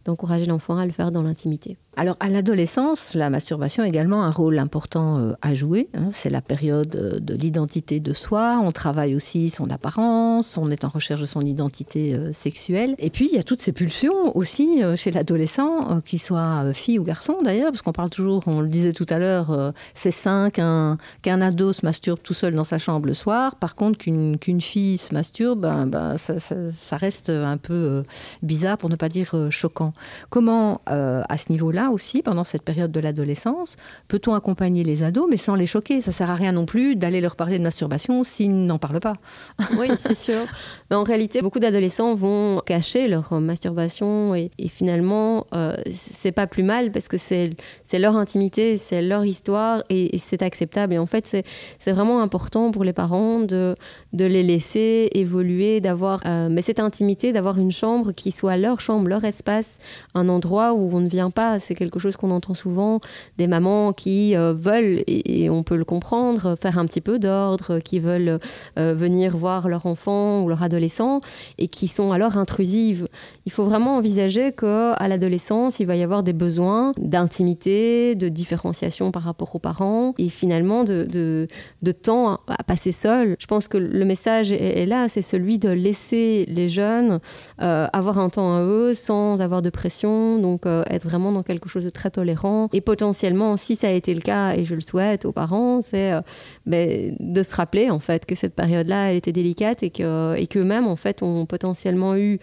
d'encourager 0.06 0.46
l'enfant 0.46 0.78
à 0.78 0.86
le 0.86 0.92
faire 0.92 1.12
dans 1.12 1.24
l'intimité. 1.24 1.78
Alors 1.98 2.16
à 2.22 2.30
l'adolescence, 2.30 3.16
la 3.16 3.30
masturbation 3.30 3.84
a 3.84 3.88
également 3.88 4.24
un 4.24 4.32
rôle 4.32 4.58
important 4.60 5.18
euh, 5.18 5.34
à 5.42 5.54
jouer. 5.54 5.90
Hein. 5.94 6.08
C'est 6.14 6.30
la 6.30 6.42
période 6.42 6.96
euh, 6.96 7.20
de 7.20 7.36
l'identité 7.36 8.00
de 8.00 8.14
soi. 8.14 8.62
On 8.64 8.72
travaille 8.72 9.14
aussi 9.14 9.50
son 9.50 9.70
apparence, 9.70 10.58
on 10.58 10.72
est 10.72 10.86
en 10.86 10.88
recherche 10.88 11.20
de 11.20 11.26
son 11.26 11.42
identité 11.42 12.16
euh, 12.16 12.32
sexuelle. 12.32 12.96
Et 12.98 13.10
puis 13.10 13.28
il 13.30 13.36
y 13.36 13.40
a 13.40 13.44
toutes 13.44 13.60
ces 13.60 13.74
pulsions 13.74 14.36
aussi 14.38 14.82
chez 14.96 15.12
l'adolescent, 15.12 16.02
qu'il 16.02 16.22
soit 16.22 16.74
fille 16.74 16.98
ou 16.98 17.04
garçon 17.04 17.38
d'ailleurs, 17.44 17.72
parce 17.72 17.82
qu'on 17.82 17.92
parle 17.92 18.10
toujours, 18.10 18.44
on 18.48 18.62
le 18.62 18.68
disait 18.68 18.94
tout 18.94 19.06
à 19.10 19.20
l'heure, 19.20 19.74
c'est 19.94 20.12
sain 20.12 20.50
qu'un 20.50 20.98
ado 21.42 21.74
se 21.74 21.86
masturbe 21.86 22.20
tout 22.22 22.34
seul 22.34 22.54
dans 22.56 22.64
sa 22.64 22.78
chambre 22.78 23.08
le 23.08 23.14
soir. 23.14 23.56
Par 23.56 23.76
contre, 23.76 23.98
qu'une 23.98 24.62
fille 24.62 24.98
se 24.98 25.14
masturbe, 25.14 25.62
ben, 25.62 25.88
ben, 25.88 26.16
ça, 26.18 26.96
reste 26.96 27.30
un 27.30 27.58
peu 27.58 28.04
bizarre 28.44 28.78
pour 28.78 28.90
ne 28.90 28.96
pas 28.96 29.10
dire 29.10 29.36
choquant. 29.50 29.94
Comment 30.30 30.82
à 30.86 31.38
ce 31.38 31.52
niveau-là 31.52 31.81
aussi, 31.90 32.22
pendant 32.22 32.44
cette 32.44 32.64
période 32.64 32.92
de 32.92 33.00
l'adolescence, 33.00 33.76
peut-on 34.08 34.34
accompagner 34.34 34.84
les 34.84 35.04
ados, 35.04 35.28
mais 35.30 35.38
sans 35.38 35.56
les 35.56 35.66
choquer? 35.66 36.02
Ça 36.02 36.12
sert 36.12 36.30
à 36.30 36.36
rien 36.36 36.52
non 36.52 36.66
plus 36.66 36.96
d'aller 36.96 37.22
leur 37.22 37.36
parler 37.36 37.58
de 37.58 37.64
masturbation 37.64 38.24
s'ils 38.24 38.66
n'en 38.66 38.78
parlent 38.78 39.00
pas. 39.00 39.16
Oui, 39.80 39.88
c'est 39.98 40.16
sûr. 40.16 40.46
Mais 40.90 40.96
en 40.96 41.04
réalité, 41.04 41.42
beaucoup 41.42 41.60
d'adolescents 41.60 42.14
vont 42.14 42.62
cacher 42.66 43.08
leur 43.08 43.40
masturbation 43.40 44.36
et, 44.36 44.52
finalement, 44.68 45.46
euh, 45.56 45.76
c'est 45.92 46.32
pas 46.32 46.46
plus 46.46 46.64
mal 46.64 46.92
parce 46.92 47.08
que 47.08 47.18
c'est 47.18 47.56
leur 47.98 48.16
intimité, 48.16 48.78
c'est 48.78 49.02
leur 49.02 49.26
histoire 49.26 49.84
et, 49.90 50.18
c'est 50.20 50.42
acceptable. 50.44 50.94
Et 50.94 51.00
en 51.00 51.06
fait, 51.06 51.26
c'est 51.26 51.92
vraiment 51.92 52.22
important 52.22 52.72
pour 52.72 52.84
les 52.84 52.94
parents 52.94 53.40
de, 53.40 53.76
de 54.14 54.26
les 54.26 54.44
laisser 54.44 55.10
évoluer, 55.14 55.82
d'avoir 55.82 56.22
euh, 56.26 56.50
cette 56.62 56.80
intimité, 56.80 57.34
d'avoir 57.34 57.58
une 57.58 57.72
chambre 57.72 58.12
qui 58.12 58.32
soit 58.32 58.58
leur 58.58 58.82
chambre, 58.82 59.08
leur 59.08 59.24
espace, 59.24 59.80
un 60.14 60.30
endroit 60.30 60.74
où 60.74 60.96
on 60.96 61.00
ne 61.00 61.10
vient 61.10 61.32
pas 61.32 61.60
c'est 61.72 61.76
quelque 61.76 62.00
chose 62.00 62.18
qu'on 62.18 62.32
entend 62.32 62.54
souvent, 62.54 63.00
des 63.38 63.48
mamans 63.48 63.94
qui 63.94 64.36
euh, 64.36 64.52
veulent, 64.52 65.04
et, 65.08 65.50
on 65.50 65.64
peut 65.64 65.78
le 65.78 65.86
comprendre, 65.86 66.58
faire 66.62 66.78
un 66.78 66.86
petit 66.86 67.00
peu 67.00 67.18
d'ordre, 67.18 67.80
qui 67.80 68.00
veulent 68.00 68.40
euh, 68.78 68.94
venir 68.94 69.38
voir 69.38 69.70
leur 69.70 69.86
enfant 69.86 70.42
ou 70.42 70.50
leur 70.50 70.64
adolescent, 70.64 71.22
et 71.58 71.70
qui 71.70 71.88
sont 71.88 72.12
alors 72.12 72.36
intrusives. 72.38 73.08
Il 73.46 73.54
faut 73.54 73.64
vraiment 73.64 73.96
envisager 73.96 74.52
qu'à 74.52 75.08
l'adolescence, 75.08 75.80
il 75.80 75.86
va 75.86 75.96
y 75.96 76.04
avoir 76.04 76.24
des 76.24 76.34
besoins 76.34 76.92
d'intimité, 76.98 78.16
de 78.16 78.28
différenciation 78.28 79.12
par 79.12 79.24
rapport 79.24 79.56
aux 79.56 79.60
parents, 79.60 80.14
et 80.18 80.28
finalement 80.28 80.84
de, 80.84 81.08
de, 81.10 81.92
temps 81.94 82.34
à 82.48 82.64
passer 82.68 82.92
seul. 82.92 83.38
Je 83.40 83.48
pense 83.48 83.70
que 83.70 83.78
le 83.78 84.04
message 84.04 84.52
est, 84.52 84.86
là, 84.86 85.08
c'est 85.08 85.22
celui 85.22 85.58
de 85.58 85.70
laisser 85.70 86.46
les 86.50 86.68
jeunes 86.68 87.22
euh, 87.62 87.88
avoir 87.94 88.20
un 88.20 88.30
temps 88.30 88.58
à 88.58 88.62
eux 88.64 88.94
sans 88.94 89.40
avoir 89.40 89.62
de 89.62 89.70
pression, 89.70 90.38
donc 90.38 90.66
être 90.66 91.06
vraiment 91.08 91.32
dans 91.32 91.44
quelque 91.44 91.61
quelque 91.62 91.72
chose 91.72 91.86
de 91.86 91.90
très 91.90 92.10
tolérant. 92.10 92.70
Et 92.74 92.82
potentiellement, 92.82 93.56
si 93.58 93.76
ça 93.76 93.88
a 93.88 93.92
été 93.92 94.14
le 94.14 94.22
cas, 94.22 94.56
et 94.56 94.66
je 94.66 94.76
le 94.76 94.82
souhaite 94.82 95.26
aux 95.26 95.32
parents, 95.32 95.82
c'est 95.82 96.12
euh, 96.12 96.22
ben, 96.66 97.16
de 97.20 97.44
se 97.44 97.56
rappeler 97.56 97.90
en 97.90 98.00
fait 98.00 98.26
que 98.26 98.36
cette 98.36 98.56
période-là, 98.56 99.12
elle 99.12 99.18
était 99.18 99.32
délicate 99.32 99.84
et 99.84 99.90
que 99.90 100.36
et 100.38 100.48
qu'eux-mêmes 100.48 100.88
en 100.88 100.96
fait 100.96 101.22
ont 101.24 101.46
potentiellement 101.46 102.16
eu 102.16 102.40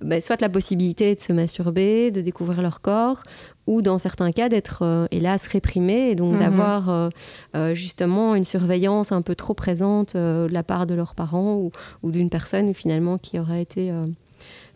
ben, 0.00 0.20
soit 0.20 0.40
la 0.40 0.48
possibilité 0.48 1.14
de 1.14 1.20
se 1.20 1.32
masturber, 1.32 2.10
de 2.10 2.20
découvrir 2.20 2.62
leur 2.62 2.80
corps, 2.80 3.22
ou 3.66 3.82
dans 3.82 3.98
certains 3.98 4.32
cas 4.32 4.48
d'être 4.48 4.80
euh, 4.82 5.06
hélas 5.10 5.46
réprimés 5.46 6.10
et 6.10 6.14
donc 6.14 6.34
mhm. 6.34 6.40
d'avoir 6.40 6.88
euh, 7.54 7.74
justement 7.74 8.34
une 8.34 8.44
surveillance 8.44 9.12
un 9.12 9.22
peu 9.22 9.34
trop 9.34 9.54
présente 9.54 10.16
de 10.16 10.48
la 10.50 10.62
part 10.62 10.86
de 10.86 10.94
leurs 10.94 11.14
parents 11.14 11.54
ou, 11.56 11.70
ou 12.02 12.10
d'une 12.10 12.30
personne 12.30 12.72
finalement 12.74 13.18
qui 13.18 13.38
aurait 13.38 13.62
été 13.62 13.92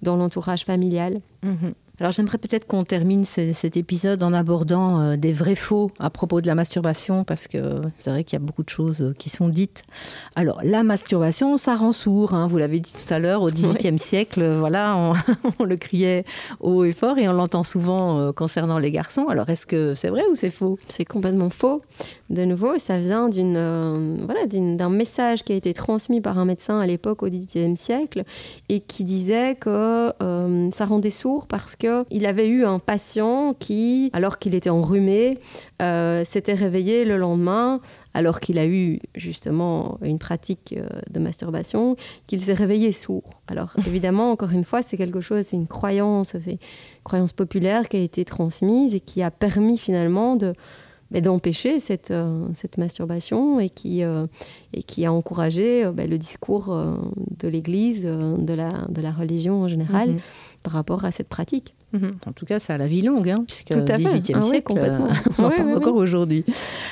dans 0.03 0.17
l'entourage 0.17 0.65
familial. 0.65 1.21
Mhm. 1.43 1.75
Alors 1.99 2.13
j'aimerais 2.13 2.37
peut-être 2.37 2.67
qu'on 2.67 2.83
termine 2.83 3.25
cet 3.25 3.77
épisode 3.79 4.23
en 4.23 4.35
abordant 4.35 5.01
euh, 5.01 5.17
des 5.17 5.33
vrais 5.33 5.55
faux 5.55 5.91
à 5.99 6.11
propos 6.11 6.43
de 6.43 6.47
la 6.47 6.55
masturbation, 6.55 7.25
parce 7.25 7.49
que 7.49 7.81
c'est 7.99 8.11
vrai 8.11 8.23
qu'il 8.23 8.39
y 8.39 8.43
a 8.43 8.45
beaucoup 8.45 8.63
de 8.63 8.69
choses 8.69 9.01
euh, 9.01 9.13
qui 9.19 9.31
sont 9.31 9.49
dites. 9.49 9.83
Alors 10.35 10.61
la 10.63 10.83
masturbation, 10.83 11.57
ça 11.57 11.73
rend 11.73 11.93
sourd, 11.93 12.35
hein, 12.35 12.49
vous 12.49 12.59
l'avez 12.59 12.81
dit 12.81 12.93
tout 12.93 13.13
à 13.13 13.19
l'heure, 13.19 13.41
au 13.41 13.51
XVIIIe 13.51 13.99
siècle, 13.99 14.43
euh, 14.43 14.59
voilà, 14.59 14.95
on, 15.59 15.65
le 15.65 15.77
criait 15.77 16.27
haut 16.61 16.85
et 16.85 16.93
fort, 16.93 17.17
et 17.17 17.29
on 17.31 17.33
l'entend 17.33 17.63
souvent 17.63 18.31
concernant 18.33 18.79
les 18.79 18.91
garçons. 18.91 19.29
Alors 19.29 19.49
est-ce 19.49 19.65
que 19.65 19.95
c'est 19.95 20.09
vrai 20.09 20.23
ou 20.31 20.35
c'est 20.35 20.51
faux? 20.51 20.79
C'est 20.89 21.07
complètement 21.07 21.49
faux. 21.49 21.83
De 22.31 22.45
nouveau, 22.45 22.79
ça 22.79 22.99
vient 22.99 23.29
d'une, 23.29 24.25
voilà, 24.25 24.47
d'un 24.47 24.91
message 24.91 25.43
qui 25.45 25.53
a 25.53 25.57
été 25.57 25.75
transmis 25.75 26.21
par 26.21 26.39
un 26.39 26.45
médecin 26.45 26.81
à 26.81 26.87
l'époque 26.87 27.23
au 27.23 27.29
XVIIIe 27.29 27.77
siècle, 27.77 28.25
et 28.69 28.81
qui 28.81 29.05
disait 29.05 29.55
que 29.55 30.13
ça 30.73 30.87
rendait 30.87 31.11
sourd 31.11 31.47
parce 31.47 31.77
que 31.77 32.05
il 32.11 32.27
avait 32.27 32.49
eu 32.49 32.65
un 32.65 32.79
patient 32.79 33.55
qui, 33.59 34.11
alors 34.13 34.39
qu'il 34.39 34.55
était 34.55 34.71
enrhumé, 34.71 35.39
euh, 35.83 36.25
s'était 36.25 36.55
réveillé 36.55 37.05
le 37.05 37.19
lendemain, 37.19 37.81
alors 38.15 38.41
qu'il 38.41 38.59
a 38.59 38.67
eu 38.67 38.99
justement 39.15 39.99
une 40.01 40.19
pratique 40.19 40.75
euh, 40.77 40.89
de 41.11 41.21
masturbation, 41.21 41.97
qu'il 42.27 42.41
s'est 42.41 42.55
réveillé 42.55 42.93
sourd. 42.93 43.43
Alors 43.47 43.75
évidemment, 43.87 44.31
encore 44.31 44.53
une 44.53 44.65
fois, 44.65 44.81
c'est 44.83 44.97
quelque 44.97 45.21
chose, 45.21 45.45
c'est 45.45 45.57
une 45.57 45.67
croyance, 45.67 46.37
c'est 46.43 46.53
une 46.53 46.59
croyance 47.05 47.33
populaire 47.33 47.89
qui 47.89 47.99
a 47.99 48.01
été 48.01 48.25
transmise 48.25 48.95
et 48.95 49.01
qui 49.01 49.23
a 49.23 49.31
permis 49.31 49.77
finalement 49.77 50.37
de 50.37 50.55
d'empêcher 51.11 51.81
cette, 51.81 52.11
euh, 52.11 52.47
cette 52.53 52.79
masturbation 52.79 53.61
et 53.61 53.71
qui, 53.71 54.03
et 54.03 54.83
qui 54.83 55.07
a 55.07 55.13
encouragé 55.13 55.91
ben, 55.93 56.09
le 56.09 56.19
discours 56.19 56.77
de 57.39 57.49
l'Église, 57.49 58.03
de, 58.03 58.55
la, 58.55 58.87
de 58.89 59.01
la 59.01 59.13
religion 59.13 59.63
en 59.63 59.69
général, 59.69 60.13
mhm. 60.13 60.19
par 60.63 60.73
rapport 60.73 61.05
à 61.05 61.13
cette 61.13 61.29
pratique. 61.29 61.75
Mhm. 61.93 62.19
En 62.27 62.33
tout 62.33 62.45
cas, 62.45 62.59
ça 62.59 62.75
a 62.75 62.79
la 62.79 62.87
vie 62.87 63.03
longue, 63.03 63.29
hein, 63.29 63.45
puisque 63.47 63.69
Tout 63.69 63.93
à 63.93 63.97
18e 63.97 64.33
ah 64.35 64.43
siècle, 64.43 64.63
complètement. 64.63 65.09
on 65.39 65.45
en 65.45 65.51
parle 65.51 65.77
encore 65.77 65.97
aujourd'hui. 65.97 66.45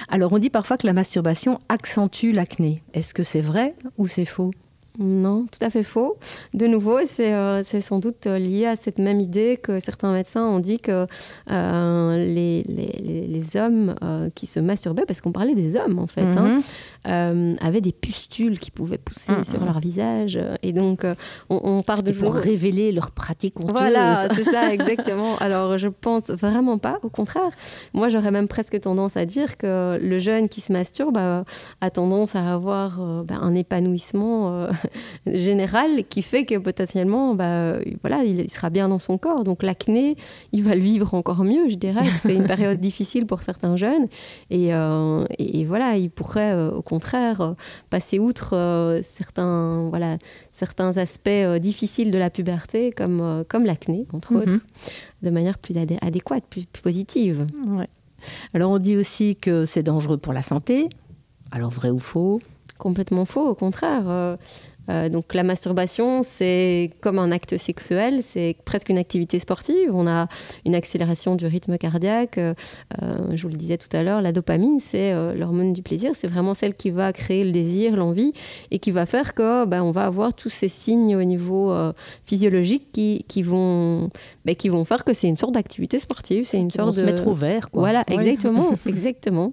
Alors, 0.09 0.33
on 0.33 0.39
dit 0.39 0.51
parfois 0.51 0.77
que 0.77 0.87
la 0.87 0.93
masturbation 0.93 1.61
accentue 1.69 2.33
l'acné. 2.33 2.83
Est-ce 2.95 3.15
que 3.15 3.23
c'est 3.23 3.41
vrai 3.41 3.75
ou 3.99 4.07
c'est 4.07 4.25
faux? 4.25 4.51
Non, 4.99 5.47
tout 5.51 5.59
à 5.61 5.71
fait 5.71 5.83
faux. 5.83 6.19
De 6.53 6.67
nouveau, 6.67 7.01
c'est 7.05 7.35
euh, 7.35 7.65
sans 7.65 7.99
doute 7.99 8.27
lié 8.27 8.67
à 8.67 8.77
cette 8.77 8.99
même 8.99 9.19
idée 9.19 9.59
que 9.61 9.81
certains 9.81 10.13
médecins 10.13 10.47
ont 10.47 10.61
dit 10.61 10.79
que 10.79 11.07
euh, 11.51 12.17
les, 12.17 13.57
hommes 13.57 13.97
euh, 14.03 14.31
qui 14.35 14.47
se 14.47 14.61
masturbaient, 14.61 15.05
parce 15.07 15.21
qu'on 15.21 15.33
parlait 15.33 15.55
des 15.55 15.77
hommes 15.77 15.99
en 15.99 16.07
fait, 16.07 16.23
hein, 16.23 16.59
mhm. 17.07 17.57
avaient 17.61 17.81
des 17.81 17.93
pustules 17.93 18.59
qui 18.59 18.71
pouvaient 18.71 18.99
pousser 18.99 19.33
mhm. 19.33 19.45
sur 19.45 19.65
leur 19.65 19.81
visage. 19.81 20.39
Et 20.63 20.73
donc, 20.73 21.05
on, 21.51 21.61
on, 21.63 21.83
part 21.83 22.03
de... 22.03 22.13
Pour 22.13 22.35
révéler 22.35 22.93
leur 22.93 23.11
pratique 23.11 23.61
honteuse. 23.61 23.77
Voilà, 23.77 24.29
c'est 24.35 24.45
ça, 24.45 24.73
exactement. 24.73 25.37
Alors, 25.39 25.79
je 25.79 25.89
pense 25.89 26.31
vraiment 26.31 26.79
pas, 26.79 26.99
au 27.03 27.11
contraire. 27.11 27.51
Moi, 27.93 28.09
j'aurais 28.09 28.31
même 28.31 28.49
presque 28.49 28.79
tendance 28.81 29.17
à 29.17 29.27
dire 29.27 29.57
que 29.57 29.99
le 30.01 30.19
jeune 30.19 30.49
qui 30.49 30.61
se 30.61 30.73
masturbe 30.73 31.17
a, 31.17 31.45
tendance 31.91 32.35
à 32.35 32.55
avoir 32.55 32.99
ben, 33.25 33.39
un 33.41 33.55
épanouissement 33.55 34.69
général 35.27 36.05
qui 36.09 36.23
fait 36.23 36.45
que 36.45 36.57
potentiellement, 36.59 37.35
bah, 37.35 37.77
voilà, 38.03 38.25
il 38.25 38.51
sera 38.51 38.71
bien 38.71 38.89
dans 38.89 38.99
son 38.99 39.19
corps. 39.19 39.45
Donc 39.45 39.63
l'acné, 39.63 40.17
il 40.53 40.63
va 40.63 40.75
le 40.75 40.81
vivre 40.81 41.15
encore 41.15 41.45
mieux, 41.45 41.69
je 41.69 41.77
dirais. 41.77 42.05
C'est 42.21 42.35
une 42.35 42.45
période 42.55 42.81
difficile 42.81 43.27
pour 43.27 43.43
certains 43.43 43.77
jeunes. 43.77 44.07
Et, 44.51 44.75
euh, 44.75 45.25
et 45.39 45.65
voilà, 45.65 45.97
il 45.97 46.11
pourrait 46.11 46.53
euh, 46.53 46.71
au 46.71 46.83
contraire 46.83 46.94
euh, 47.41 47.55
passer 47.91 48.19
outre 48.19 49.01
certains, 49.03 49.89
voilà, 49.89 50.19
certains 50.53 50.97
aspects 50.97 51.59
difficiles 51.61 52.11
de 52.11 52.19
la 52.19 52.31
puberté, 52.31 52.93
comme, 52.93 53.45
comme 53.49 53.65
l'acné, 53.65 54.07
entre 54.13 54.35
mhm. 54.35 54.41
autres, 54.41 54.59
de 55.23 55.31
manière 55.31 55.59
plus 55.59 55.77
adéquate, 55.77 56.45
plus, 56.49 56.65
positive. 56.83 57.47
Alors 58.55 58.71
on 58.71 58.79
dit 58.79 58.97
aussi 58.97 59.37
que 59.37 59.67
c'est 59.67 59.83
dangereux 59.83 60.17
pour 60.17 60.33
la 60.33 60.43
santé. 60.43 60.89
Alors 61.51 61.71
vrai 61.71 61.91
ou 61.91 61.99
faux? 61.99 62.41
Complètement 62.79 63.25
faux, 63.25 63.49
au 63.49 63.55
contraire. 63.55 64.37
Euh, 64.91 65.09
donc 65.09 65.35
la 65.35 65.43
masturbation, 65.43 66.23
c'est 66.23 66.91
comme 67.01 67.19
un 67.19 67.33
acte 67.33 67.57
sexuel, 67.57 68.23
c'est 68.23 68.57
presque 68.65 68.89
une 68.89 68.99
activité 68.99 69.39
sportive. 69.39 69.91
On 69.93 70.07
a 70.07 70.29
une 70.67 70.75
accélération 70.75 71.37
du 71.37 71.47
rythme 71.47 71.79
cardiaque. 71.79 72.39
Euh, 72.39 72.55
je 73.33 73.43
vous 73.43 73.49
le 73.49 73.57
disais 73.57 73.79
tout 73.79 73.95
à 73.97 74.03
l'heure, 74.03 74.23
la 74.23 74.33
dopamine, 74.33 74.81
c'est 74.81 75.13
euh, 75.13 75.35
l'hormone 75.35 75.73
du 75.73 75.83
plaisir. 75.83 76.13
C'est 76.15 76.29
vraiment 76.29 76.55
celle 76.55 76.75
qui 76.75 76.91
va 76.91 77.13
créer 77.13 77.45
le 77.45 77.53
désir, 77.53 77.97
l'envie, 77.97 78.33
et 78.71 78.79
qui 78.79 78.91
va 78.91 79.07
faire 79.07 79.35
que 79.35 79.65
ben, 79.65 79.83
on 79.83 79.93
va 79.93 80.05
avoir 80.05 80.35
tous 80.35 80.51
ces 80.51 80.69
signes 80.69 81.17
au 81.17 81.25
niveau 81.25 81.75
physiologique 82.23 82.89
qui, 82.93 83.25
qui 83.29 83.43
vont 83.43 84.11
ben, 84.45 84.55
qui 84.55 84.69
vont 84.69 84.85
faire 84.85 85.05
que 85.05 85.13
c'est 85.13 85.29
une 85.29 85.37
sorte 85.37 85.55
d'activité 85.55 85.99
sportive. 85.99 86.45
C'est 86.47 86.59
une 86.59 86.71
sorte 86.71 86.95
de 86.95 87.01
se 87.01 87.05
mettre 87.05 87.27
au 87.27 87.33
vert. 87.33 87.71
Quoi. 87.71 87.83
Voilà, 87.83 88.05
exactement, 88.09 88.75
exactement. 88.87 89.53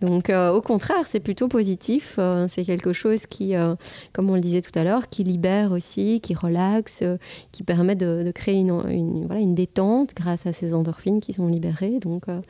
Donc 0.00 0.30
au 0.30 0.60
contraire, 0.62 1.06
c'est 1.06 1.20
plutôt 1.20 1.48
positif. 1.48 2.18
c'est 2.48 2.64
quelque 2.64 2.92
chose 2.92 3.26
qui, 3.26 3.54
comme 4.12 4.30
on 4.30 4.34
le 4.34 4.40
disait 4.40 4.62
tout 4.62 4.67
tout 4.70 4.78
à 4.78 4.84
l'heure, 4.84 5.08
qui 5.08 5.24
libère 5.24 5.72
aussi, 5.72 6.20
qui 6.20 6.34
relaxe, 6.34 7.00
euh, 7.02 7.16
qui 7.52 7.62
permet 7.62 7.96
de, 7.96 8.30
créer 8.34 8.56
une, 8.56 9.26
voilà, 9.26 9.40
une 9.40 9.54
détente 9.54 10.14
grâce 10.14 10.46
à 10.46 10.52
ces 10.52 10.74
endorphines 10.74 11.20
qui 11.20 11.32
sont 11.32 11.48
libérées. 11.48 11.98
Donc, 12.00 12.28
euh, 12.28 12.40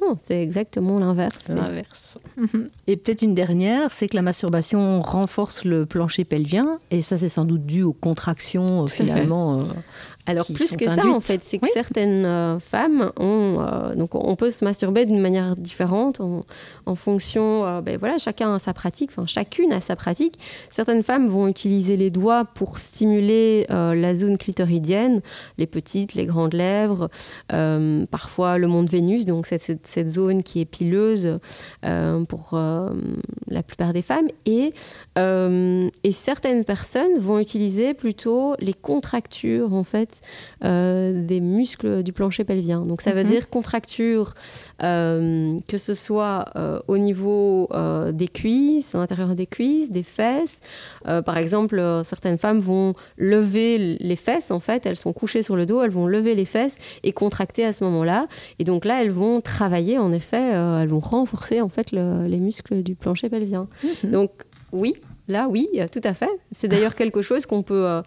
Non, 0.00 0.16
c'est 0.20 0.42
exactement 0.42 0.98
l'inverse. 0.98 1.48
L'inverse. 1.48 2.18
Et 2.86 2.96
peut-être 2.96 3.22
une 3.22 3.34
dernière, 3.34 3.92
c'est 3.92 4.08
que 4.08 4.16
la 4.16 4.22
masturbation 4.22 5.00
renforce 5.00 5.64
le 5.64 5.86
plancher 5.86 6.24
pelvien, 6.24 6.78
et 6.90 7.02
ça 7.02 7.16
c'est 7.16 7.28
sans 7.28 7.44
doute 7.44 7.64
dû 7.64 7.82
aux 7.82 7.92
contractions 7.92 8.86
finalement. 8.88 9.60
Euh, 9.60 9.64
alors 10.24 10.46
plus 10.46 10.76
que 10.76 10.88
ça, 10.88 11.04
en 11.04 11.20
fait, 11.20 11.40
c'est 11.42 11.58
que 11.58 11.66
certaines 11.72 12.24
euh, 12.24 12.60
femmes 12.60 13.10
ont, 13.18 13.58
euh, 13.58 13.96
donc 13.96 14.14
on 14.14 14.36
peut 14.36 14.50
se 14.50 14.64
masturber 14.64 15.04
d'une 15.04 15.20
manière 15.20 15.56
différente 15.56 16.20
en, 16.20 16.94
fonction, 16.94 17.66
euh, 17.66 17.80
ben 17.80 17.98
voilà, 17.98 18.18
chacun 18.18 18.54
a 18.54 18.58
sa 18.60 18.72
pratique, 18.72 19.10
enfin 19.10 19.26
chacune 19.26 19.72
a 19.72 19.80
sa 19.80 19.96
pratique. 19.96 20.38
Certaines 20.70 21.02
femmes 21.02 21.26
vont 21.26 21.48
utiliser 21.48 21.96
les 21.96 22.10
doigts 22.10 22.44
pour 22.44 22.78
stimuler 22.78 23.66
la 23.68 24.14
zone 24.14 24.38
clitoridienne, 24.38 25.22
les 25.58 25.66
petites, 25.66 26.14
les 26.14 26.26
grandes 26.26 26.54
lèvres, 26.54 27.08
parfois 28.10 28.58
le 28.58 28.66
mont 28.68 28.82
de 28.84 28.90
Vénus, 28.90 29.24
donc 29.24 29.46
cette, 29.46 29.86
cette, 29.86 30.08
zone 30.08 30.42
qui 30.42 30.60
est 30.60 30.64
pileuse 30.64 31.38
pour 32.28 32.50
la 32.52 33.62
plupart 33.62 33.92
des 33.92 34.02
femmes, 34.02 34.28
et 34.46 34.72
et 35.16 36.12
certaines 36.12 36.64
personnes 36.64 37.18
vont 37.18 37.38
utiliser 37.38 37.94
plutôt 37.94 38.54
les 38.60 38.74
contractures 38.74 39.72
en 39.74 39.84
fait 39.84 40.11
euh, 40.64 41.12
des 41.14 41.40
muscles 41.40 42.02
du 42.02 42.12
plancher 42.12 42.44
pelvien. 42.44 42.84
Donc 42.84 43.00
ça 43.00 43.12
veut 43.12 43.22
mhm. 43.22 43.28
dire 43.28 43.50
contracture, 43.50 44.34
euh, 44.82 45.56
que 45.68 45.78
ce 45.78 45.94
soit 45.94 46.46
euh, 46.56 46.78
au 46.88 46.98
niveau 46.98 47.68
des 48.12 48.28
cuisses, 48.28 48.94
à 48.94 48.98
l'intérieur 48.98 49.34
des 49.34 49.46
cuisses, 49.46 49.90
des 49.90 50.02
fesses. 50.02 50.60
par 51.04 51.36
exemple, 51.36 51.82
certaines 52.04 52.38
femmes 52.38 52.60
vont 52.60 52.94
lever 53.16 53.96
les 54.00 54.16
fesses, 54.16 54.50
en 54.50 54.60
fait, 54.60 54.86
elles 54.86 54.96
sont 54.96 55.12
couchées 55.12 55.42
sur 55.42 55.56
le 55.56 55.66
dos, 55.66 55.82
elles 55.82 55.90
vont 55.90 56.06
lever 56.06 56.34
les 56.34 56.44
fesses 56.44 56.78
et 57.02 57.12
contracter 57.12 57.64
à 57.64 57.72
ce 57.72 57.84
moment-là. 57.84 58.28
Et 58.58 58.64
donc 58.64 58.84
là, 58.84 59.00
elles 59.00 59.10
vont 59.10 59.40
travailler, 59.40 59.98
en 59.98 60.12
effet, 60.12 60.42
elles 60.42 60.88
vont 60.88 61.00
renforcer 61.00 61.60
en 61.60 61.68
fait 61.68 61.92
les 61.92 62.40
muscles 62.40 62.82
du 62.82 62.94
plancher 62.94 63.28
pelvien. 63.28 63.66
Mhm. 64.04 64.10
Donc 64.10 64.30
oui, 64.72 64.96
Là, 65.32 65.48
oui, 65.48 65.66
tout 65.90 66.00
à 66.04 66.12
fait. 66.12 66.28
C'est 66.50 66.68
d'ailleurs 66.68 66.94
quelque 66.94 67.22
chose 67.22 67.46
qu'on 67.46 67.62
peut, 67.62 67.86
euh, 67.86 68.02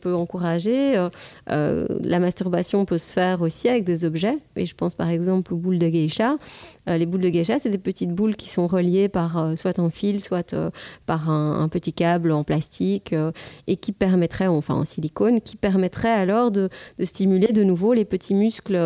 peut 0.00 0.14
encourager. 0.14 0.98
Euh, 0.98 1.08
euh, 1.50 1.86
la 2.02 2.18
masturbation 2.18 2.84
peut 2.84 2.98
se 2.98 3.10
faire 3.10 3.40
aussi 3.40 3.70
avec 3.70 3.84
des 3.84 4.04
objets. 4.04 4.36
Et 4.54 4.66
je 4.66 4.74
pense 4.74 4.94
par 4.94 5.08
exemple 5.08 5.54
aux 5.54 5.56
boules 5.56 5.78
de 5.78 5.88
geisha. 5.88 6.36
les 6.86 7.06
boules 7.06 7.22
de 7.22 7.30
geisha, 7.30 7.58
c'est 7.58 7.70
des 7.70 7.78
petites 7.78 8.12
boules 8.12 8.36
qui 8.36 8.50
sont 8.50 8.66
reliées 8.66 9.08
par 9.08 9.54
soit 9.56 9.78
un 9.78 9.88
fil, 9.88 10.20
soit 10.20 10.54
par 11.06 11.30
un, 11.30 11.68
petit 11.68 11.94
câble 11.94 12.32
en 12.32 12.44
plastique 12.44 13.14
et 13.66 13.76
qui 13.76 13.92
permettraient, 13.92 14.46
enfin 14.46 14.74
en 14.74 14.84
silicone, 14.84 15.40
qui 15.40 15.56
permettrait 15.56 16.10
alors 16.10 16.50
de, 16.50 16.68
de, 16.98 17.04
stimuler 17.04 17.52
de 17.52 17.62
nouveau 17.62 17.94
les 17.94 18.04
petits 18.04 18.34
muscles, 18.34 18.78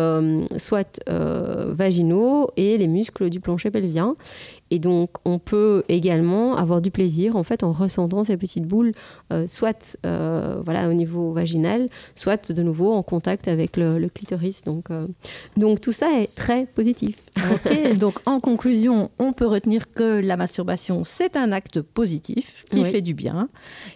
soit 0.55 1.01
vaginaux 1.07 2.49
et 2.55 2.77
les 2.77 2.87
muscles 2.87 3.29
du 3.29 3.41
plancher 3.41 3.71
pelvien. 3.71 4.15
Et 4.73 4.79
donc, 4.79 5.11
on 5.23 5.37
peut 5.37 5.83
également 5.87 6.57
avoir 6.57 6.81
du 6.81 6.89
plaisir 6.89 7.35
en 7.35 7.43
fait 7.43 7.61
en 7.61 7.71
ressentant 7.71 8.23
ces 8.23 8.37
petites 8.37 8.65
boules, 8.65 8.91
euh, 9.31 9.45
soit 9.45 9.95
euh, 10.03 10.63
voilà 10.65 10.89
au 10.89 10.93
niveau 10.93 11.31
vaginal, 11.31 11.89
soit 12.15 12.51
de 12.51 12.63
nouveau 12.63 12.91
en 12.91 13.03
contact 13.03 13.47
avec 13.47 13.77
le, 13.77 14.09
clitoris. 14.09 14.63
Donc, 14.63 14.89
euh, 14.89 15.05
donc 15.57 15.79
tout 15.79 15.91
ça 15.91 16.07
est 16.19 16.33
très 16.33 16.65
positif. 16.65 17.17
Ok. 17.51 17.97
donc 17.99 18.15
en 18.25 18.39
conclusion, 18.39 19.11
on 19.19 19.31
peut 19.31 19.45
retenir 19.45 19.91
que 19.91 20.19
la 20.19 20.37
masturbation 20.37 21.03
c'est 21.03 21.37
un 21.37 21.51
acte 21.51 21.79
positif 21.81 22.65
qui 22.71 22.83
fait 22.83 23.01
du 23.01 23.13
bien, 23.13 23.49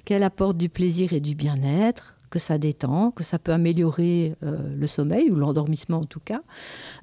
qu'elle 0.05 0.21
apporte 0.21 0.57
du 0.57 0.69
plaisir 0.69 1.11
et 1.11 1.19
du 1.19 1.33
bien-être 1.33 2.16
que 2.29 2.39
ça 2.39 2.57
détend, 2.57 3.11
que 3.11 3.23
ça 3.23 3.39
peut 3.39 3.51
améliorer 3.51 4.35
euh, 4.43 4.75
le 4.75 4.87
sommeil 4.87 5.29
ou 5.31 5.35
l'endormissement 5.35 5.97
en 5.97 6.03
tout 6.03 6.19
cas, 6.19 6.41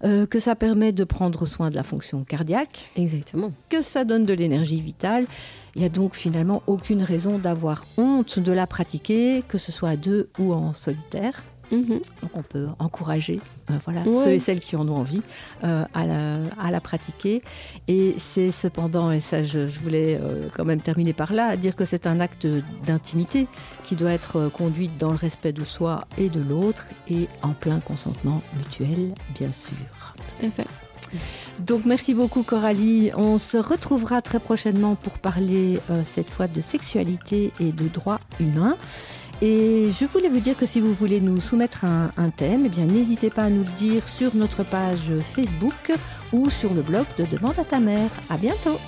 euh, 0.04 0.26
que 0.26 0.38
ça 0.38 0.54
permet 0.54 0.92
de 0.92 1.04
prendre 1.04 1.46
soin 1.46 1.70
de 1.70 1.76
la 1.76 1.82
fonction 1.82 2.24
cardiaque. 2.24 2.90
Exactement. 2.96 3.52
Que 3.68 3.82
ça 3.82 4.04
donne 4.04 4.24
de 4.24 4.34
l'énergie 4.34 4.80
vitale. 4.80 5.26
Il 5.74 5.80
n'y 5.80 5.86
a 5.86 5.90
donc 5.90 6.14
finalement 6.14 6.62
aucune 6.66 7.02
raison 7.02 7.38
d'avoir 7.38 7.84
honte 7.96 8.38
de 8.38 8.52
la 8.52 8.66
pratiquer, 8.66 9.42
que 9.48 9.58
ce 9.58 9.72
soit 9.72 9.90
à 9.90 9.96
deux 9.96 10.28
ou 10.38 10.52
en 10.52 10.72
solitaire. 10.72 11.42
Mhm. 11.70 12.00
Donc 12.22 12.30
on 12.34 12.42
peut 12.42 12.66
encourager 12.78 13.40
euh, 13.70 13.74
voilà, 13.84 14.04
ceux 14.04 14.32
et 14.32 14.38
celles 14.38 14.60
qui 14.60 14.76
en 14.76 14.86
ont 14.88 14.96
envie 14.96 15.22
euh, 15.62 15.84
à, 15.94 16.04
la, 16.04 16.36
à, 16.60 16.70
la, 16.70 16.80
pratiquer. 16.80 17.42
Et 17.88 18.14
c'est 18.18 18.50
cependant, 18.50 19.10
et 19.10 19.20
ça 19.20 19.42
je, 19.42 19.60
voulais 19.60 20.18
euh, 20.20 20.48
quand 20.54 20.64
même 20.64 20.80
terminer 20.80 21.14
par 21.14 21.32
là, 21.32 21.56
dire 21.56 21.74
que 21.74 21.84
c'est 21.84 22.06
un 22.06 22.20
acte 22.20 22.46
d'intimité 22.86 23.46
qui 23.84 23.96
doit 23.96 24.12
être 24.12 24.50
conduit 24.52 24.90
dans 24.98 25.10
le 25.10 25.16
respect 25.16 25.52
de 25.52 25.64
soi 25.64 26.06
et 26.18 26.28
de 26.28 26.42
l'autre 26.42 26.88
et 27.08 27.28
en 27.42 27.50
plein 27.54 27.80
consentement 27.80 28.42
mutuel, 28.56 29.14
bien 29.34 29.50
sûr. 29.50 29.76
Tout 30.28 30.46
à 30.46 30.50
fait. 30.50 30.66
Donc 31.60 31.84
merci 31.84 32.12
beaucoup 32.12 32.42
Coralie. 32.42 33.12
On 33.16 33.38
se 33.38 33.56
retrouvera 33.56 34.20
très 34.20 34.40
prochainement 34.40 34.96
pour 34.96 35.18
parler 35.20 35.78
cette 36.02 36.28
fois 36.28 36.48
de 36.48 36.60
sexualité 36.60 37.52
et 37.60 37.70
de 37.70 37.86
droits 37.86 38.20
humains. 38.40 38.76
Et 39.42 39.88
je 39.88 40.06
voulais 40.06 40.28
vous 40.28 40.40
dire 40.40 40.56
que 40.56 40.66
si 40.66 40.80
vous 40.80 40.92
voulez 40.92 41.20
nous 41.20 41.40
soumettre 41.40 41.84
un, 41.84 42.30
thème, 42.30 42.62
eh 42.66 42.68
bien 42.68 42.86
n'hésitez 42.86 43.30
pas 43.30 43.44
à 43.44 43.50
nous 43.50 43.64
le 43.64 43.70
dire 43.76 44.06
sur 44.08 44.34
notre 44.34 44.64
page 44.64 45.12
Facebook 45.22 45.92
ou 46.32 46.50
sur 46.50 46.72
le 46.72 46.82
blog 46.82 47.04
de 47.18 47.24
Demande 47.24 47.58
à 47.58 47.64
ta 47.64 47.80
mère. 47.80 48.10
À 48.30 48.36
bientôt. 48.36 48.78